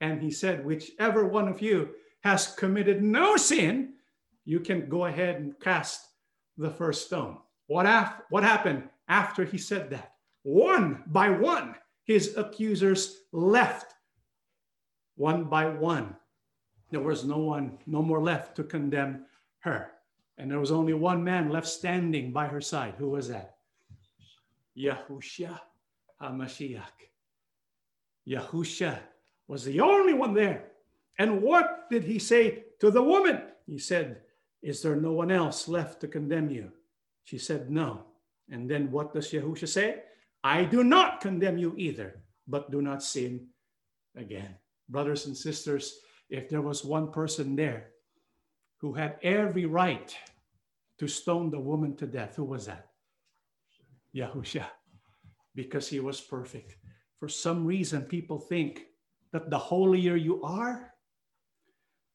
And 0.00 0.20
he 0.22 0.30
said, 0.30 0.64
Whichever 0.64 1.26
one 1.26 1.48
of 1.48 1.60
you 1.60 1.90
has 2.22 2.54
committed 2.54 3.02
no 3.02 3.36
sin, 3.36 3.94
you 4.44 4.60
can 4.60 4.88
go 4.88 5.04
ahead 5.06 5.36
and 5.36 5.58
cast 5.60 6.00
the 6.56 6.70
first 6.70 7.06
stone. 7.06 7.38
What, 7.66 7.86
af- 7.86 8.22
what 8.30 8.44
happened 8.44 8.88
after 9.08 9.44
he 9.44 9.58
said 9.58 9.90
that? 9.90 10.12
One 10.42 11.02
by 11.06 11.30
one, 11.30 11.74
his 12.04 12.36
accusers 12.36 13.22
left. 13.32 13.94
One 15.16 15.44
by 15.44 15.66
one. 15.66 16.16
There 16.90 17.00
was 17.00 17.24
no 17.24 17.38
one, 17.38 17.78
no 17.86 18.02
more 18.02 18.22
left 18.22 18.54
to 18.56 18.64
condemn 18.64 19.26
her. 19.60 19.90
And 20.38 20.50
there 20.50 20.60
was 20.60 20.70
only 20.70 20.92
one 20.92 21.24
man 21.24 21.48
left 21.48 21.66
standing 21.66 22.32
by 22.32 22.46
her 22.46 22.60
side. 22.60 22.94
Who 22.98 23.10
was 23.10 23.28
that? 23.28 23.56
Yahushua 24.76 25.58
HaMashiach. 26.22 26.82
Yahusha 28.28 28.98
was 29.48 29.64
the 29.64 29.80
only 29.80 30.12
one 30.12 30.34
there. 30.34 30.64
And 31.18 31.42
what 31.42 31.88
did 31.90 32.04
he 32.04 32.18
say 32.18 32.64
to 32.80 32.90
the 32.90 33.02
woman? 33.02 33.42
He 33.66 33.78
said, 33.78 34.20
Is 34.62 34.82
there 34.82 34.96
no 34.96 35.12
one 35.12 35.30
else 35.30 35.68
left 35.68 36.00
to 36.02 36.08
condemn 36.08 36.50
you? 36.50 36.70
She 37.26 37.38
said, 37.38 37.70
No. 37.70 38.06
And 38.50 38.70
then 38.70 38.90
what 38.92 39.12
does 39.12 39.32
Yahusha 39.32 39.68
say? 39.68 40.02
I 40.44 40.64
do 40.64 40.84
not 40.84 41.20
condemn 41.20 41.58
you 41.58 41.74
either, 41.76 42.22
but 42.46 42.70
do 42.70 42.80
not 42.80 43.02
sin 43.02 43.48
again. 44.16 44.54
Brothers 44.88 45.26
and 45.26 45.36
sisters, 45.36 45.98
if 46.30 46.48
there 46.48 46.62
was 46.62 46.84
one 46.84 47.10
person 47.10 47.56
there 47.56 47.90
who 48.78 48.92
had 48.92 49.18
every 49.22 49.66
right 49.66 50.16
to 50.98 51.08
stone 51.08 51.50
the 51.50 51.58
woman 51.58 51.96
to 51.96 52.06
death, 52.06 52.36
who 52.36 52.44
was 52.44 52.66
that? 52.66 52.86
Yahusha, 54.14 54.64
because 55.56 55.88
he 55.88 55.98
was 55.98 56.20
perfect. 56.20 56.76
For 57.18 57.28
some 57.28 57.66
reason, 57.66 58.02
people 58.02 58.38
think 58.38 58.86
that 59.32 59.50
the 59.50 59.58
holier 59.58 60.14
you 60.14 60.40
are, 60.44 60.92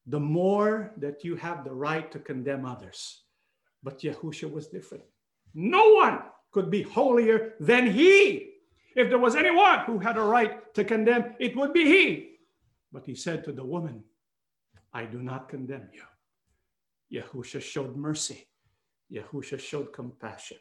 the 0.06 0.20
more 0.20 0.94
that 0.96 1.22
you 1.22 1.36
have 1.36 1.64
the 1.64 1.74
right 1.74 2.10
to 2.12 2.18
condemn 2.18 2.64
others. 2.64 3.21
But 3.82 4.00
Yahusha 4.00 4.50
was 4.50 4.68
different. 4.68 5.04
No 5.54 5.94
one 5.94 6.20
could 6.52 6.70
be 6.70 6.82
holier 6.82 7.54
than 7.60 7.90
he. 7.90 8.50
If 8.94 9.08
there 9.08 9.18
was 9.18 9.36
anyone 9.36 9.80
who 9.80 9.98
had 9.98 10.16
a 10.16 10.22
right 10.22 10.72
to 10.74 10.84
condemn, 10.84 11.34
it 11.40 11.56
would 11.56 11.72
be 11.72 11.84
he. 11.84 12.36
But 12.92 13.06
he 13.06 13.14
said 13.14 13.42
to 13.44 13.52
the 13.52 13.64
woman, 13.64 14.04
I 14.92 15.04
do 15.04 15.22
not 15.22 15.48
condemn 15.48 15.88
you. 15.92 17.20
Yahusha 17.20 17.60
showed 17.60 17.96
mercy. 17.96 18.46
Yahusha 19.10 19.58
showed 19.58 19.92
compassion. 19.92 20.58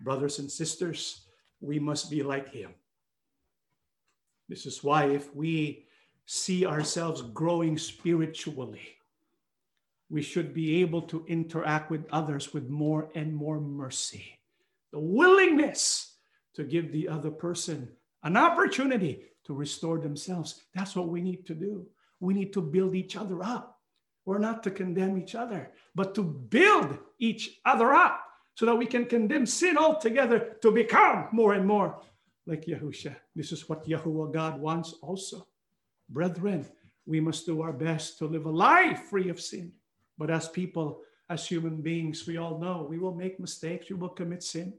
Brothers 0.00 0.38
and 0.38 0.50
sisters, 0.50 1.26
we 1.60 1.78
must 1.78 2.10
be 2.10 2.22
like 2.22 2.48
him. 2.48 2.74
This 4.48 4.66
is 4.66 4.82
why, 4.82 5.04
if 5.04 5.34
we 5.34 5.86
see 6.26 6.66
ourselves 6.66 7.22
growing 7.22 7.78
spiritually, 7.78 8.96
we 10.10 10.20
should 10.20 10.52
be 10.52 10.80
able 10.80 11.02
to 11.02 11.24
interact 11.28 11.90
with 11.90 12.04
others 12.10 12.52
with 12.52 12.68
more 12.68 13.08
and 13.14 13.34
more 13.34 13.60
mercy. 13.60 14.38
The 14.92 14.98
willingness 14.98 16.16
to 16.54 16.64
give 16.64 16.90
the 16.90 17.08
other 17.08 17.30
person 17.30 17.88
an 18.24 18.36
opportunity 18.36 19.22
to 19.44 19.54
restore 19.54 19.98
themselves. 19.98 20.62
That's 20.74 20.96
what 20.96 21.08
we 21.08 21.22
need 21.22 21.46
to 21.46 21.54
do. 21.54 21.86
We 22.18 22.34
need 22.34 22.52
to 22.54 22.60
build 22.60 22.94
each 22.94 23.16
other 23.16 23.42
up. 23.42 23.78
We're 24.26 24.38
not 24.38 24.62
to 24.64 24.70
condemn 24.70 25.16
each 25.16 25.34
other, 25.34 25.70
but 25.94 26.14
to 26.16 26.22
build 26.22 26.98
each 27.18 27.60
other 27.64 27.92
up 27.94 28.20
so 28.54 28.66
that 28.66 28.74
we 28.74 28.86
can 28.86 29.06
condemn 29.06 29.46
sin 29.46 29.78
altogether 29.78 30.56
to 30.60 30.70
become 30.70 31.28
more 31.32 31.54
and 31.54 31.66
more 31.66 32.00
like 32.46 32.66
Yahusha. 32.66 33.14
This 33.34 33.52
is 33.52 33.68
what 33.68 33.86
Yahuwah 33.86 34.32
God 34.32 34.60
wants 34.60 34.94
also. 35.02 35.46
Brethren, 36.08 36.66
we 37.06 37.20
must 37.20 37.46
do 37.46 37.62
our 37.62 37.72
best 37.72 38.18
to 38.18 38.26
live 38.26 38.46
a 38.46 38.50
life 38.50 39.04
free 39.04 39.30
of 39.30 39.40
sin. 39.40 39.72
But 40.20 40.28
as 40.28 40.50
people, 40.50 41.00
as 41.30 41.46
human 41.46 41.80
beings, 41.80 42.26
we 42.26 42.36
all 42.36 42.58
know 42.58 42.86
we 42.88 42.98
will 42.98 43.14
make 43.14 43.40
mistakes, 43.40 43.88
we 43.88 43.96
will 43.96 44.10
commit 44.10 44.42
sin, 44.42 44.74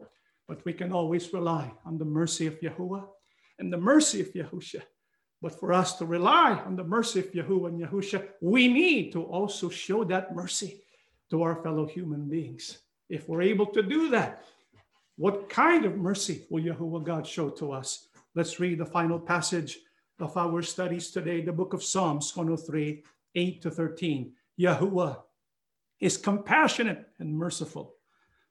but 0.47 0.63
we 0.65 0.71
can 0.71 0.93
always 0.93 1.33
rely 1.33 1.71
on 1.83 1.97
the 1.97 2.05
mercy 2.05 2.45
of 2.45 2.61
Yahuwah 2.61 3.07
and 3.57 3.73
the 3.73 3.77
mercy 3.77 4.21
of 4.21 4.31
Yahusha. 4.33 4.83
But 5.41 5.59
for 5.59 5.73
us 5.73 5.97
to 5.97 6.05
rely 6.05 6.61
on 6.63 6.75
the 6.75 6.83
mercy 6.83 7.21
of 7.21 7.31
Yahuwah 7.31 7.69
and 7.69 7.81
Yahusha, 7.81 8.27
we 8.39 8.67
need 8.67 9.13
to 9.13 9.23
also 9.23 9.67
show 9.67 10.03
that 10.03 10.35
mercy 10.35 10.83
to 11.31 11.41
our 11.41 11.55
fellow 11.63 11.87
human 11.87 12.29
beings. 12.29 12.77
If 13.09 13.27
we're 13.27 13.41
able 13.41 13.65
to 13.73 13.81
do 13.81 14.11
that, 14.11 14.43
what 15.17 15.49
kind 15.49 15.85
of 15.85 15.97
mercy 15.97 16.45
will 16.51 16.61
Yahuwah 16.61 17.03
God 17.03 17.25
show 17.25 17.49
to 17.49 17.71
us? 17.71 18.09
Let's 18.35 18.59
read 18.59 18.77
the 18.77 18.85
final 18.85 19.17
passage 19.17 19.79
of 20.19 20.37
our 20.37 20.61
studies 20.61 21.09
today, 21.09 21.41
the 21.41 21.51
book 21.51 21.73
of 21.73 21.83
Psalms 21.83 22.35
103, 22.35 23.03
8 23.33 23.61
to 23.63 23.71
13. 23.71 24.33
Yahuwah 24.59 25.17
is 26.01 26.17
compassionate 26.17 27.05
and 27.19 27.33
merciful, 27.33 27.95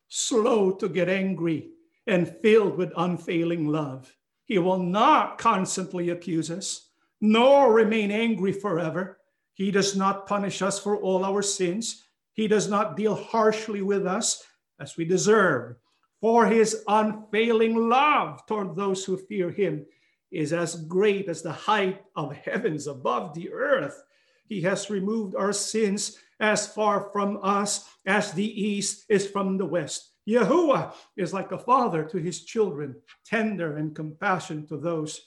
slow 0.09 0.71
to 0.73 0.89
get 0.89 1.09
angry, 1.09 1.71
and 2.07 2.35
filled 2.43 2.79
with 2.79 2.93
unfailing 2.97 3.67
love. 3.69 4.11
He 4.47 4.59
will 4.59 4.79
not 4.79 5.37
constantly 5.37 6.11
accuse 6.11 6.51
us, 6.51 6.89
nor 7.21 7.73
remain 7.73 8.11
angry 8.11 8.53
forever. 8.53 9.19
He 9.53 9.71
does 9.71 9.95
not 9.95 10.27
punish 10.27 10.63
us 10.63 10.79
for 10.79 10.97
all 10.97 11.25
our 11.25 11.43
sins. 11.43 12.05
He 12.33 12.49
does 12.49 12.69
not 12.69 12.97
deal 12.97 13.15
harshly 13.15 13.83
with 13.83 14.07
us 14.07 14.43
as 14.81 14.97
we 14.97 15.05
deserve 15.05 15.77
for 16.21 16.47
his 16.47 16.85
unfailing 16.87 17.89
love 17.89 18.45
toward 18.47 18.77
those 18.77 19.05
who 19.05 19.17
fear 19.17 19.51
him 19.51 19.87
is 20.31 20.53
as 20.53 20.77
great 20.85 21.29
as 21.29 21.43
the 21.43 21.53
height 21.53 22.03
of 22.15 22.37
heavens 22.37 22.87
above 22.87 23.35
the 23.35 23.51
earth. 23.51 24.05
He 24.47 24.61
has 24.63 24.91
removed 24.91 25.35
our 25.35 25.53
sins 25.53 26.19
as 26.41 26.67
far 26.67 27.11
from 27.13 27.39
us 27.43 27.89
as 28.07 28.33
the 28.33 28.63
east 28.63 29.05
is 29.09 29.27
from 29.27 29.57
the 29.57 29.67
west. 29.67 30.13
Yahuwah 30.29 30.93
is 31.17 31.33
like 31.33 31.53
a 31.53 31.59
father 31.59 32.05
to 32.05 32.19
his 32.19 32.45
children, 32.45 32.97
tender 33.25 33.77
and 33.77 33.95
compassionate 33.95 34.69
to 34.69 34.77
those 34.77 35.21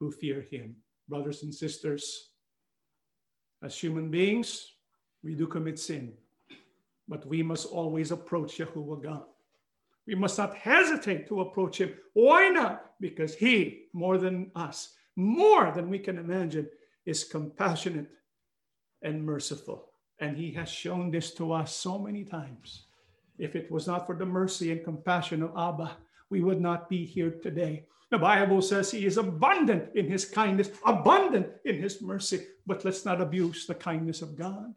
who 0.00 0.10
fear 0.10 0.46
him. 0.50 0.76
Brothers 1.08 1.42
and 1.42 1.54
sisters, 1.54 2.30
as 3.62 3.78
human 3.78 4.10
beings, 4.10 4.72
we 5.22 5.34
do 5.34 5.46
commit 5.46 5.78
sin, 5.78 6.14
but 7.08 7.26
we 7.26 7.42
must 7.42 7.66
always 7.66 8.10
approach 8.10 8.58
Yahuwah 8.58 9.02
God 9.02 9.24
we 10.06 10.14
must 10.14 10.38
not 10.38 10.56
hesitate 10.56 11.26
to 11.28 11.40
approach 11.40 11.80
him. 11.80 11.94
Why 12.12 12.48
not? 12.48 12.92
Because 13.00 13.34
he, 13.34 13.86
more 13.92 14.18
than 14.18 14.50
us, 14.54 14.92
more 15.16 15.72
than 15.74 15.88
we 15.88 15.98
can 15.98 16.18
imagine, 16.18 16.68
is 17.06 17.24
compassionate 17.24 18.10
and 19.02 19.24
merciful. 19.24 19.90
And 20.20 20.36
he 20.36 20.52
has 20.52 20.68
shown 20.68 21.10
this 21.10 21.34
to 21.34 21.52
us 21.52 21.74
so 21.74 21.98
many 21.98 22.24
times. 22.24 22.84
If 23.38 23.56
it 23.56 23.70
was 23.70 23.86
not 23.86 24.06
for 24.06 24.14
the 24.14 24.26
mercy 24.26 24.70
and 24.70 24.84
compassion 24.84 25.42
of 25.42 25.56
Abba, 25.56 25.96
we 26.30 26.40
would 26.40 26.60
not 26.60 26.88
be 26.88 27.04
here 27.04 27.30
today. 27.42 27.86
The 28.10 28.18
Bible 28.18 28.62
says 28.62 28.90
he 28.90 29.06
is 29.06 29.16
abundant 29.16 29.94
in 29.94 30.08
his 30.08 30.24
kindness, 30.24 30.70
abundant 30.84 31.48
in 31.64 31.80
his 31.80 32.00
mercy. 32.00 32.46
But 32.66 32.84
let's 32.84 33.04
not 33.04 33.20
abuse 33.20 33.66
the 33.66 33.74
kindness 33.74 34.22
of 34.22 34.36
God. 34.36 34.72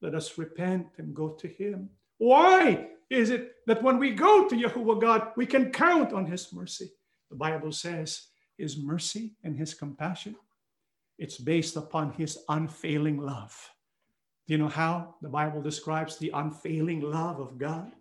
Let 0.00 0.14
us 0.14 0.38
repent 0.38 0.86
and 0.96 1.14
go 1.14 1.30
to 1.30 1.48
him. 1.48 1.90
Why? 2.18 2.88
is 3.12 3.30
it 3.30 3.56
that 3.66 3.82
when 3.82 3.98
we 3.98 4.10
go 4.10 4.48
to 4.48 4.56
Yahuwah 4.56 5.00
God, 5.00 5.28
we 5.36 5.44
can 5.44 5.70
count 5.70 6.12
on 6.12 6.24
his 6.24 6.52
mercy. 6.52 6.90
The 7.30 7.36
Bible 7.36 7.70
says 7.70 8.28
his 8.56 8.78
mercy 8.78 9.34
and 9.44 9.56
his 9.56 9.74
compassion, 9.74 10.34
it's 11.18 11.36
based 11.36 11.76
upon 11.76 12.12
his 12.12 12.38
unfailing 12.48 13.18
love. 13.18 13.70
Do 14.46 14.54
you 14.54 14.58
know 14.58 14.68
how 14.68 15.14
the 15.22 15.28
Bible 15.28 15.62
describes 15.62 16.16
the 16.16 16.30
unfailing 16.34 17.00
love 17.00 17.40
of 17.40 17.58
God? 17.58 17.92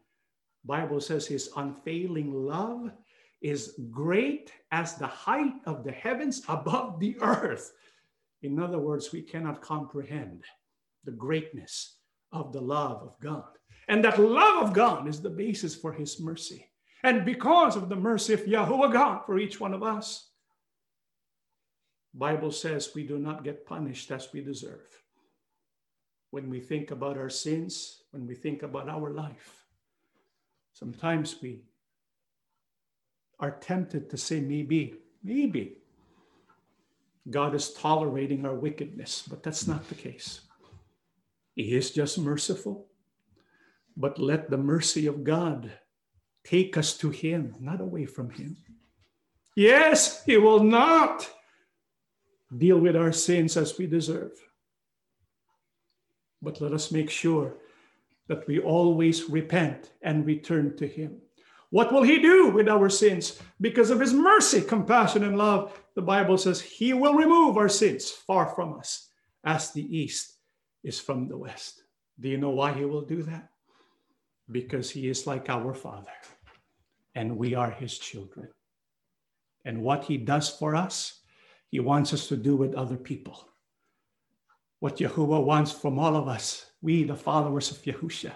Bible 0.66 1.00
says 1.00 1.28
his 1.28 1.50
unfailing 1.56 2.34
love 2.34 2.92
is 3.42 3.80
great 3.90 4.52
as 4.72 4.96
the 4.96 5.08
height 5.08 5.54
of 5.66 5.84
the 5.84 5.92
heavens 5.92 6.44
above 6.48 7.00
the 7.00 7.18
earth. 7.22 7.74
In 8.42 8.60
other 8.60 8.80
words, 8.80 9.12
we 9.12 9.22
cannot 9.22 9.62
comprehend 9.62 10.44
the 11.04 11.12
greatness 11.12 11.98
of 12.32 12.54
the 12.54 12.62
love 12.62 13.02
of 13.02 13.20
God. 13.20 13.46
And 13.88 14.04
that 14.04 14.20
love 14.20 14.64
of 14.64 14.74
God 14.74 15.08
is 15.08 15.22
the 15.22 15.30
basis 15.30 15.76
for 15.76 15.92
his 15.92 16.20
mercy. 16.20 16.68
And 17.04 17.26
because 17.26 17.76
of 17.76 17.90
the 17.90 17.96
mercy 17.96 18.34
of 18.34 18.42
Yahuwah 18.42 18.94
God 18.94 19.26
for 19.26 19.40
each 19.40 19.60
one 19.60 19.74
of 19.74 19.84
us, 19.84 20.30
Bible 22.14 22.52
says 22.52 22.92
we 22.94 23.04
do 23.04 23.18
not 23.18 23.44
get 23.44 23.66
punished 23.66 24.12
as 24.12 24.28
we 24.34 24.42
deserve. 24.42 25.01
When 26.32 26.50
we 26.50 26.60
think 26.60 26.92
about 26.92 27.18
our 27.18 27.30
sins, 27.30 28.04
when 28.12 28.26
we 28.26 28.36
think 28.36 28.64
about 28.64 28.90
our 28.90 29.12
life. 29.12 29.66
Sometimes 30.74 31.36
we 31.42 31.62
are 33.40 33.52
tempted 33.52 34.10
to 34.10 34.18
say, 34.18 34.40
maybe, 34.40 34.96
maybe 35.24 35.78
God 37.30 37.54
is 37.54 37.74
tolerating 37.74 38.46
our 38.46 38.56
wickedness, 38.56 39.24
but 39.30 39.44
that's 39.44 39.68
not 39.68 39.88
the 39.90 39.96
case. 39.96 40.42
He 41.56 41.76
is 41.76 41.92
just 41.92 42.18
merciful. 42.18 42.88
But 43.98 44.20
let 44.20 44.50
the 44.50 44.58
mercy 44.58 45.08
of 45.08 45.24
God 45.24 45.72
take 46.44 46.78
us 46.78 46.98
to 46.98 47.10
Him, 47.10 47.56
not 47.60 47.82
away 47.82 48.06
from 48.06 48.30
Him. 48.30 48.58
Yes, 49.56 50.24
He 50.24 50.38
will 50.38 50.64
not 50.64 51.30
deal 52.58 52.80
with 52.80 52.96
our 52.96 53.12
sins 53.12 53.58
as 53.58 53.78
we 53.78 53.86
deserve. 53.86 54.32
But 56.42 56.62
let 56.62 56.74
us 56.74 56.92
make 56.92 57.10
sure 57.10 57.54
that 58.28 58.48
we 58.48 58.60
always 58.60 59.30
repent 59.30 59.92
and 60.02 60.26
return 60.26 60.76
to 60.78 60.88
Him. 60.88 61.18
What 61.70 61.92
will 61.94 62.04
He 62.04 62.20
do 62.20 62.50
with 62.50 62.68
our 62.68 62.90
sins? 62.90 63.40
Because 63.60 63.90
of 63.90 64.00
His 64.00 64.14
mercy, 64.14 64.62
compassion, 64.62 65.24
and 65.24 65.38
love, 65.38 65.80
the 65.96 66.02
Bible 66.02 66.38
says 66.38 66.62
He 66.62 66.94
will 66.94 67.14
remove 67.14 67.58
our 67.58 67.70
sins 67.70 68.10
far 68.10 68.48
from 68.48 68.74
us 68.74 69.10
as 69.44 69.72
the 69.72 69.98
east 69.98 70.38
is 70.84 71.00
from 71.00 71.28
the 71.28 71.38
west. 71.38 71.84
Do 72.20 72.30
you 72.30 72.38
know 72.38 72.52
why 72.52 72.74
He 72.74 72.86
will 72.86 73.02
do 73.02 73.24
that? 73.24 73.50
Because 74.50 74.90
He 74.90 75.08
is 75.08 75.28
like 75.28 75.50
our 75.50 75.74
Father 75.74 76.12
and 77.16 77.38
we 77.38 77.56
are 77.56 77.72
His 77.72 77.98
children. 77.98 78.50
And 79.66 79.82
what 79.82 80.06
He 80.06 80.18
does 80.18 80.50
for 80.50 80.76
us, 80.76 81.22
He 81.70 81.80
wants 81.80 82.14
us 82.14 82.28
to 82.30 82.38
do 82.38 82.56
with 82.56 82.74
other 82.74 82.98
people. 82.98 83.48
What 84.82 84.98
Yahuwah 84.98 85.46
wants 85.46 85.72
from 85.72 86.00
all 86.00 86.16
of 86.16 86.28
us, 86.28 86.66
we, 86.82 87.04
the 87.04 87.16
followers 87.16 87.70
of 87.70 87.84
Yahusha, 87.84 88.32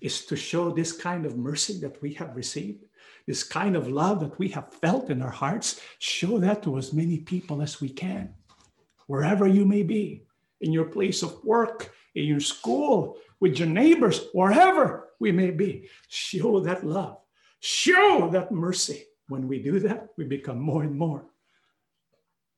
is 0.00 0.24
to 0.24 0.34
show 0.34 0.70
this 0.70 0.90
kind 0.90 1.26
of 1.26 1.36
mercy 1.36 1.78
that 1.80 2.00
we 2.00 2.14
have 2.14 2.34
received, 2.34 2.86
this 3.26 3.42
kind 3.42 3.76
of 3.76 3.86
love 3.86 4.20
that 4.20 4.38
we 4.38 4.48
have 4.48 4.72
felt 4.72 5.10
in 5.10 5.20
our 5.20 5.30
hearts. 5.30 5.78
Show 5.98 6.38
that 6.38 6.62
to 6.62 6.78
as 6.78 6.94
many 6.94 7.18
people 7.18 7.60
as 7.60 7.78
we 7.78 7.90
can, 7.90 8.32
wherever 9.06 9.46
you 9.46 9.66
may 9.66 9.82
be, 9.82 10.24
in 10.62 10.72
your 10.72 10.86
place 10.86 11.22
of 11.22 11.44
work, 11.44 11.92
in 12.14 12.24
your 12.24 12.40
school, 12.40 13.18
with 13.38 13.58
your 13.58 13.68
neighbors, 13.68 14.28
wherever 14.32 15.10
we 15.20 15.30
may 15.30 15.50
be. 15.50 15.90
Show 16.08 16.60
that 16.60 16.86
love, 16.86 17.18
show 17.60 18.30
that 18.32 18.50
mercy. 18.50 19.04
When 19.28 19.46
we 19.46 19.62
do 19.62 19.78
that, 19.80 20.08
we 20.16 20.24
become 20.24 20.58
more 20.58 20.84
and 20.84 20.96
more 20.96 21.26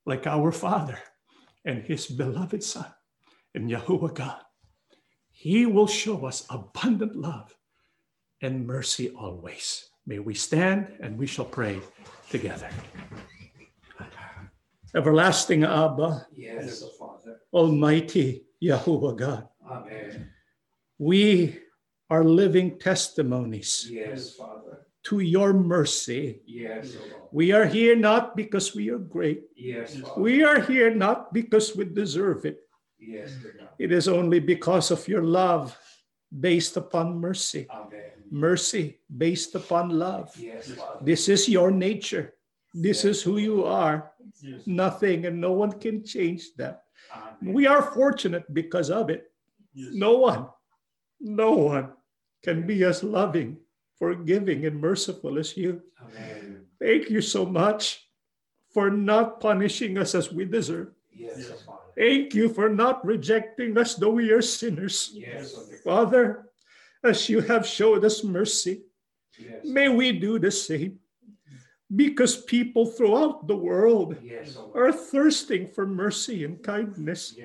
like 0.07 0.29
our 0.29 0.53
Father 0.53 1.01
and 1.65 1.83
His 1.83 2.07
beloved 2.07 2.63
Son 2.63 2.87
and 3.55 3.71
Yahuwah 3.71 4.15
God. 4.15 4.41
He 5.31 5.67
will 5.67 5.87
show 5.87 6.27
us 6.27 6.47
abundant 6.51 7.17
love 7.17 7.55
and 8.41 8.67
mercy 8.67 9.11
always. 9.11 9.89
May 10.07 10.19
we 10.19 10.35
stand 10.35 10.89
and 11.01 11.17
we 11.19 11.27
shall 11.27 11.45
pray 11.45 11.81
together. 12.31 12.69
Everlasting 14.95 15.65
Abba, 15.65 16.27
Yes, 16.35 16.85
Father. 16.99 17.39
Almighty 17.53 18.45
Yahuwah 18.63 19.17
God, 19.17 19.49
Amen. 19.69 20.29
we 20.99 21.59
are 22.11 22.25
living 22.25 22.79
testimonies 22.79 23.89
Yes, 23.91 24.35
Father. 24.35 24.87
To 25.05 25.21
your 25.21 25.53
mercy. 25.53 26.41
Yes, 26.47 26.95
Lord. 26.95 27.29
We 27.33 27.53
are 27.53 27.67
here 27.67 27.97
not 27.97 28.37
because 28.37 28.75
we 28.75 28.91
are 28.91 28.99
great. 28.99 29.43
Yes. 29.57 30.01
We 30.17 30.45
are 30.45 30.61
here 30.61 30.95
not 30.95 31.33
because 31.33 31.75
we 31.75 31.85
deserve 31.85 32.45
it. 32.45 32.61
Yes. 32.99 33.35
It 33.79 33.91
is 33.91 34.07
only 34.07 34.39
because 34.39 34.91
of 34.91 35.09
your 35.09 35.23
love 35.23 35.77
based 36.31 36.77
upon 36.77 37.19
mercy. 37.19 37.67
Amen. 37.71 38.13
Mercy 38.31 39.01
based 39.17 39.55
upon 39.55 39.91
love. 39.91 40.31
Yes. 40.39 40.73
This 41.03 41.29
is 41.29 41.49
your 41.49 41.71
nature. 41.71 42.35
This 42.73 43.05
is 43.05 43.23
who 43.23 43.39
you 43.39 43.65
are. 43.65 44.13
Yes. 44.41 44.67
Nothing 44.67 45.27
and 45.27 45.41
no 45.41 45.53
one 45.53 45.73
can 45.73 46.05
change 46.05 46.55
that. 46.57 46.85
Amen. 47.15 47.55
We 47.55 47.67
are 47.67 47.83
fortunate 47.83 48.45
because 48.55 48.91
of 48.91 49.11
it. 49.11 49.25
Yes. 49.75 49.91
No 49.95 50.19
one, 50.19 50.47
no 51.21 51.53
one 51.53 51.93
can 52.45 52.67
be 52.67 52.85
as 52.85 53.03
loving, 53.03 53.59
forgiving, 54.03 54.67
and 54.67 54.81
merciful 54.83 55.39
as 55.39 55.55
you. 55.57 55.79
Amen. 56.03 56.67
Thank 56.83 57.07
you 57.09 57.23
so 57.23 57.47
much 57.47 58.03
for 58.75 58.91
not 58.91 59.39
punishing 59.39 59.95
us 59.97 60.17
as 60.19 60.33
we 60.35 60.43
deserve. 60.45 60.91
Yes. 61.15 61.53
Thank 61.95 62.35
you 62.35 62.49
for 62.51 62.67
not 62.69 63.07
rejecting 63.07 63.79
us, 63.79 63.95
though 63.95 64.11
we 64.19 64.33
are 64.35 64.43
sinners. 64.43 65.15
Yes, 65.15 65.55
Father, 65.85 66.51
as 67.05 67.29
you 67.31 67.47
have 67.47 67.63
showed 67.63 68.03
us 68.05 68.25
mercy, 68.27 68.83
Yes. 69.39 69.63
may 69.63 69.87
we 69.89 70.11
do 70.19 70.43
the 70.43 70.51
same. 70.51 70.99
Because 71.95 72.43
people 72.43 72.87
throughout 72.91 73.47
the 73.47 73.55
world 73.57 74.17
are 74.75 74.91
thirsting 74.91 75.69
for 75.71 75.87
mercy 75.87 76.43
and 76.43 76.59
kindness. 76.65 77.39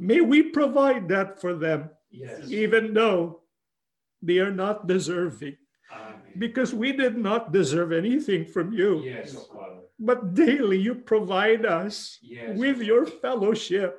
May 0.00 0.22
we 0.22 0.54
provide 0.56 1.04
that 1.12 1.36
for 1.42 1.52
them, 1.52 1.90
Yes. 2.08 2.48
even 2.48 2.94
though 2.94 3.42
they 4.22 4.38
are 4.38 4.54
not 4.54 4.86
deserving. 4.88 5.58
Because 6.38 6.72
we 6.74 6.92
did 6.92 7.16
not 7.16 7.52
deserve 7.52 7.92
anything 7.92 8.44
from 8.46 8.72
you. 8.72 9.02
Yes, 9.04 9.34
Father. 9.34 9.82
But 9.98 10.34
daily 10.34 10.78
you 10.78 10.94
provide 10.94 11.66
us 11.66 12.18
Yes. 12.22 12.56
with 12.56 12.78
your 12.80 13.04
fellowship. 13.06 13.98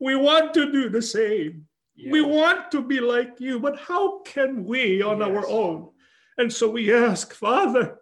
We 0.00 0.16
want 0.16 0.52
to 0.54 0.72
do 0.72 0.88
the 0.88 1.02
same. 1.02 1.66
Yes. 1.94 2.10
We 2.10 2.20
want 2.22 2.70
to 2.72 2.82
be 2.82 2.98
like 3.00 3.38
you, 3.38 3.60
but 3.60 3.78
how 3.78 4.20
can 4.22 4.64
we 4.64 5.02
on 5.02 5.22
our 5.22 5.46
own? 5.46 5.90
And 6.38 6.52
so 6.52 6.70
we 6.70 6.92
ask, 6.92 7.32
Father, 7.34 7.98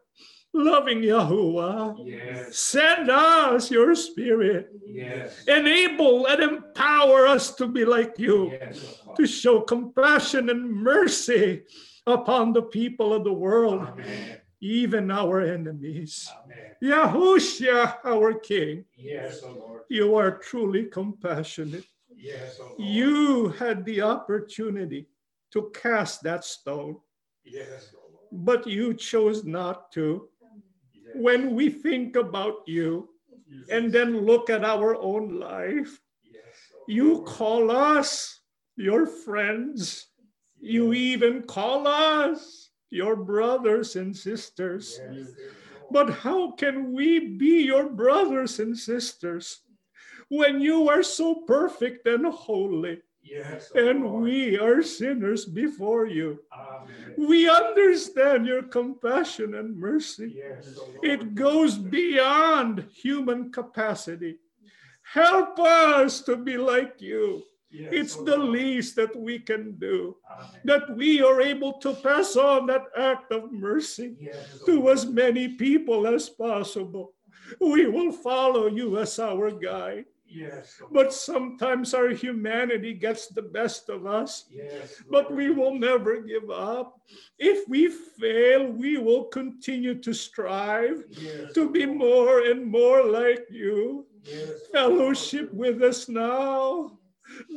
loving 0.54 1.02
Yahuwah, 1.02 1.96
Yes. 2.06 2.56
send 2.58 3.10
us 3.10 3.70
your 3.70 3.94
spirit. 3.94 4.70
Yes. 4.86 5.44
Enable 5.46 6.26
and 6.26 6.40
empower 6.42 7.26
us 7.26 7.54
to 7.56 7.66
be 7.66 7.84
like 7.84 8.18
you, 8.18 8.52
Yes, 8.52 9.02
to 9.16 9.26
show 9.26 9.60
compassion 9.60 10.48
and 10.48 10.72
mercy 10.72 11.62
upon 12.06 12.52
the 12.52 12.62
people 12.62 13.12
of 13.12 13.24
the 13.24 13.32
world, 13.32 13.86
Amen. 13.92 14.38
even 14.60 15.10
our 15.10 15.40
enemies. 15.40 16.30
Amen. 16.44 16.56
Yahushua, 16.82 17.98
our 18.04 18.34
King, 18.34 18.84
Yes, 18.96 19.42
Lord. 19.42 19.82
you 19.88 20.14
are 20.16 20.38
truly 20.38 20.84
compassionate. 20.86 21.84
Yes, 22.14 22.58
Lord. 22.58 22.74
You 22.78 23.48
had 23.48 23.84
the 23.84 24.02
opportunity 24.02 25.06
to 25.52 25.70
cast 25.74 26.22
that 26.22 26.44
stone, 26.44 26.96
Yes, 27.44 27.92
Lord. 27.94 28.12
but 28.32 28.66
you 28.66 28.94
chose 28.94 29.44
not 29.44 29.90
to. 29.92 30.28
Yes. 30.92 31.14
When 31.16 31.54
we 31.54 31.70
think 31.70 32.16
about 32.16 32.62
you 32.66 33.08
Yes. 33.48 33.66
and 33.70 33.92
then 33.92 34.24
look 34.26 34.48
at 34.48 34.64
our 34.64 34.94
own 34.96 35.38
life, 35.40 36.00
Yes, 36.22 36.44
you 36.88 37.22
call 37.22 37.70
us 37.70 38.40
your 38.76 39.06
friends. 39.06 40.06
You 40.60 40.92
even 40.92 41.42
call 41.42 41.86
us 41.88 42.70
your 42.90 43.16
brothers 43.16 43.96
and 43.96 44.16
sisters. 44.16 45.00
Yes. 45.12 45.28
But 45.90 46.10
how 46.10 46.52
can 46.52 46.92
we 46.92 47.36
be 47.36 47.62
your 47.62 47.88
brothers 47.88 48.60
and 48.60 48.76
sisters 48.78 49.60
when 50.28 50.60
you 50.60 50.88
are 50.88 51.02
so 51.02 51.34
perfect 51.46 52.06
and 52.06 52.26
holy 52.26 53.02
Yes, 53.22 53.70
and 53.74 54.04
Lord. 54.04 54.22
we 54.22 54.58
are 54.58 54.82
sinners 54.82 55.44
before 55.44 56.06
you? 56.06 56.40
Amen. 56.52 57.14
We 57.18 57.48
understand 57.50 58.46
your 58.46 58.62
compassion 58.62 59.54
and 59.54 59.76
mercy. 59.76 60.34
Yes. 60.36 60.78
It 61.02 61.34
goes 61.34 61.76
beyond 61.76 62.86
human 62.92 63.52
capacity. 63.52 64.38
Help 65.02 65.58
us 65.58 66.22
to 66.22 66.36
be 66.36 66.56
like 66.56 67.00
you. 67.00 67.42
Yes, 67.70 67.92
It's 67.92 68.16
the 68.16 68.36
Lord. 68.36 68.50
least 68.50 68.96
that 68.96 69.14
we 69.14 69.38
can 69.38 69.78
do, 69.78 70.16
Amen. 70.28 70.60
that 70.64 70.96
we 70.96 71.22
are 71.22 71.40
able 71.40 71.74
to 71.80 71.94
pass 71.94 72.34
on 72.36 72.66
that 72.66 72.86
act 72.96 73.30
of 73.32 73.52
mercy 73.52 74.16
Yes, 74.18 74.58
to 74.66 74.80
Lord. 74.80 74.92
as 74.98 75.06
many 75.06 75.48
people 75.56 76.06
as 76.06 76.28
possible. 76.28 77.14
We 77.60 77.86
will 77.86 78.12
follow 78.12 78.66
you 78.66 78.98
as 78.98 79.18
our 79.18 79.50
guide. 79.52 80.06
Yes, 80.26 80.80
But 80.92 81.12
sometimes 81.12 81.92
our 81.92 82.10
humanity 82.10 82.94
gets 82.94 83.26
the 83.26 83.42
best 83.42 83.88
of 83.88 84.06
us. 84.06 84.46
Yes, 84.50 85.02
But 85.10 85.30
we 85.34 85.50
will 85.50 85.74
never 85.74 86.20
give 86.22 86.50
up. 86.50 87.00
If 87.38 87.66
we 87.68 87.88
fail, 87.88 88.70
we 88.70 88.96
will 88.98 89.24
continue 89.24 89.94
to 90.06 90.12
strive 90.14 91.02
Yes, 91.10 91.52
to 91.54 91.68
be 91.70 91.84
more 91.86 92.46
and 92.46 92.64
more 92.64 93.02
like 93.02 93.46
you. 93.50 94.06
Yes, 94.22 94.50
O 94.50 94.50
Lord. 94.50 94.70
Fellowship 94.70 95.52
with 95.52 95.82
us 95.82 96.08
now. 96.08 96.96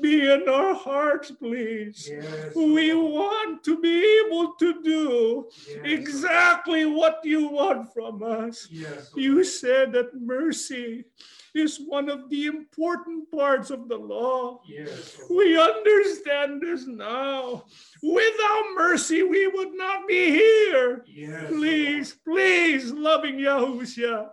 Be 0.01 0.29
in 0.31 0.47
our 0.47 0.73
hearts, 0.73 1.31
please. 1.31 2.09
Yes, 2.11 2.55
We 2.55 2.93
want 2.93 3.63
to 3.63 3.79
be 3.79 4.23
able 4.25 4.53
to 4.59 4.81
do 4.83 5.47
Yes, 5.67 5.79
exactly 5.83 6.85
what 6.85 7.19
you 7.23 7.47
want 7.47 7.93
from 7.93 8.23
us. 8.23 8.67
Yes, 8.71 9.11
You 9.15 9.43
said 9.43 9.91
that 9.93 10.13
mercy 10.19 11.05
is 11.53 11.79
one 11.85 12.09
of 12.09 12.29
the 12.31 12.47
important 12.47 13.29
parts 13.31 13.69
of 13.69 13.87
the 13.87 13.95
law. 13.97 14.59
We 15.29 15.59
understand 15.61 16.61
this 16.61 16.87
now. 16.87 17.65
Without 18.01 18.63
mercy, 18.75 19.21
we 19.21 19.47
would 19.47 19.73
not 19.75 20.07
be 20.07 20.31
here. 20.31 21.05
Please, 21.49 22.15
please, 22.25 22.91
loving 22.91 23.35
Yahushua, 23.35 24.29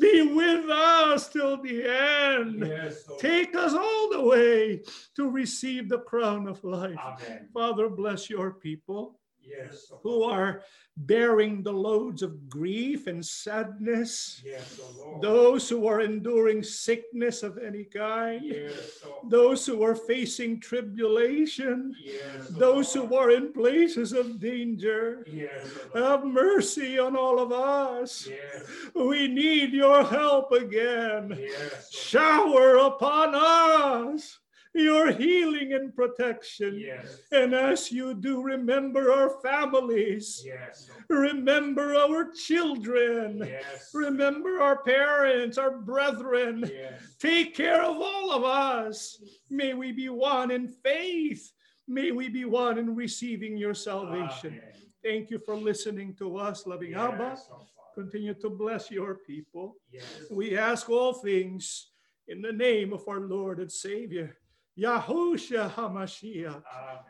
be 0.00 0.22
with 0.22 0.70
us 0.70 1.28
till 1.28 1.58
the 1.62 1.84
end. 1.84 2.15
Yes, 2.44 3.04
Take 3.18 3.54
us 3.54 3.72
all 3.72 4.10
the 4.10 4.22
way 4.22 4.82
to 5.16 5.30
receive 5.30 5.88
the 5.88 5.98
crown 6.00 6.46
of 6.48 6.62
life. 6.64 6.98
Amen. 6.98 7.48
Father, 7.52 7.88
bless 7.88 8.28
your 8.30 8.52
people 8.52 9.18
Yes, 9.46 9.86
Lord. 9.90 10.00
who 10.02 10.22
are 10.24 10.62
bearing 10.98 11.62
the 11.62 11.72
loads 11.72 12.22
of 12.22 12.48
grief 12.48 13.06
and 13.06 13.24
sadness, 13.24 14.40
Yes, 14.44 14.80
Lord. 14.98 15.20
those 15.22 15.68
who 15.68 15.86
are 15.86 16.00
enduring 16.00 16.62
sickness 16.62 17.42
of 17.42 17.58
any 17.58 17.84
kind, 17.84 18.42
Yes, 18.44 19.04
those 19.28 19.66
who 19.66 19.82
are 19.82 19.94
facing 19.94 20.58
tribulation, 20.60 21.94
Yes, 22.02 22.48
those 22.48 22.92
who 22.94 23.14
are 23.14 23.30
in 23.30 23.52
places 23.52 24.12
of 24.12 24.40
danger. 24.40 25.24
Yes. 25.30 25.68
Have 25.94 26.24
mercy 26.24 26.98
on 26.98 27.14
all 27.16 27.38
of 27.40 27.52
us. 27.52 28.26
Yes. 28.26 28.64
We 28.94 29.28
need 29.28 29.72
your 29.72 30.02
help 30.04 30.52
again. 30.52 31.36
Yes. 31.38 31.92
Shower 31.92 32.76
upon 32.78 33.34
us 33.34 34.38
your 34.76 35.12
healing 35.12 35.72
and 35.72 35.94
protection. 35.94 36.78
Yes. 36.78 37.20
And 37.32 37.54
as 37.54 37.90
you 37.90 38.14
do, 38.14 38.42
remember 38.42 39.12
our 39.12 39.40
families. 39.40 40.42
Yes. 40.44 40.90
Remember 41.08 41.94
our 41.94 42.30
children. 42.32 43.38
Yes. 43.38 43.90
Remember 43.94 44.60
our 44.60 44.82
parents, 44.82 45.58
our 45.58 45.78
brethren. 45.78 46.70
Take 47.18 47.54
care 47.54 47.82
of 47.82 47.96
all 47.96 48.32
of 48.32 48.44
us. 48.44 49.22
May 49.50 49.74
we 49.74 49.92
be 49.92 50.08
one 50.08 50.50
in 50.50 50.68
faith. 50.68 51.52
May 51.88 52.10
we 52.10 52.28
be 52.28 52.44
one 52.44 52.78
in 52.78 52.94
receiving 52.94 53.56
your 53.56 53.74
salvation. 53.74 54.54
Amen. 54.54 54.72
Thank 55.04 55.30
you 55.30 55.38
for 55.38 55.54
listening 55.54 56.14
to 56.16 56.36
us, 56.36 56.66
loving 56.66 56.94
Abba. 56.94 57.38
Oh 57.52 57.60
Continue 57.94 58.34
to 58.34 58.50
bless 58.50 58.90
your 58.90 59.14
people. 59.14 59.76
Yes. 59.90 60.04
We 60.30 60.58
ask 60.58 60.90
all 60.90 61.14
things 61.14 61.92
in 62.28 62.42
the 62.42 62.52
name 62.52 62.92
of 62.92 63.08
our 63.08 63.20
Lord 63.20 63.60
and 63.60 63.72
Savior, 63.72 64.36
Yahushua 64.78 65.70
HaMashiach. 65.70 66.62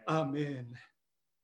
Amen. 0.09 0.27
Amen. 0.29 0.79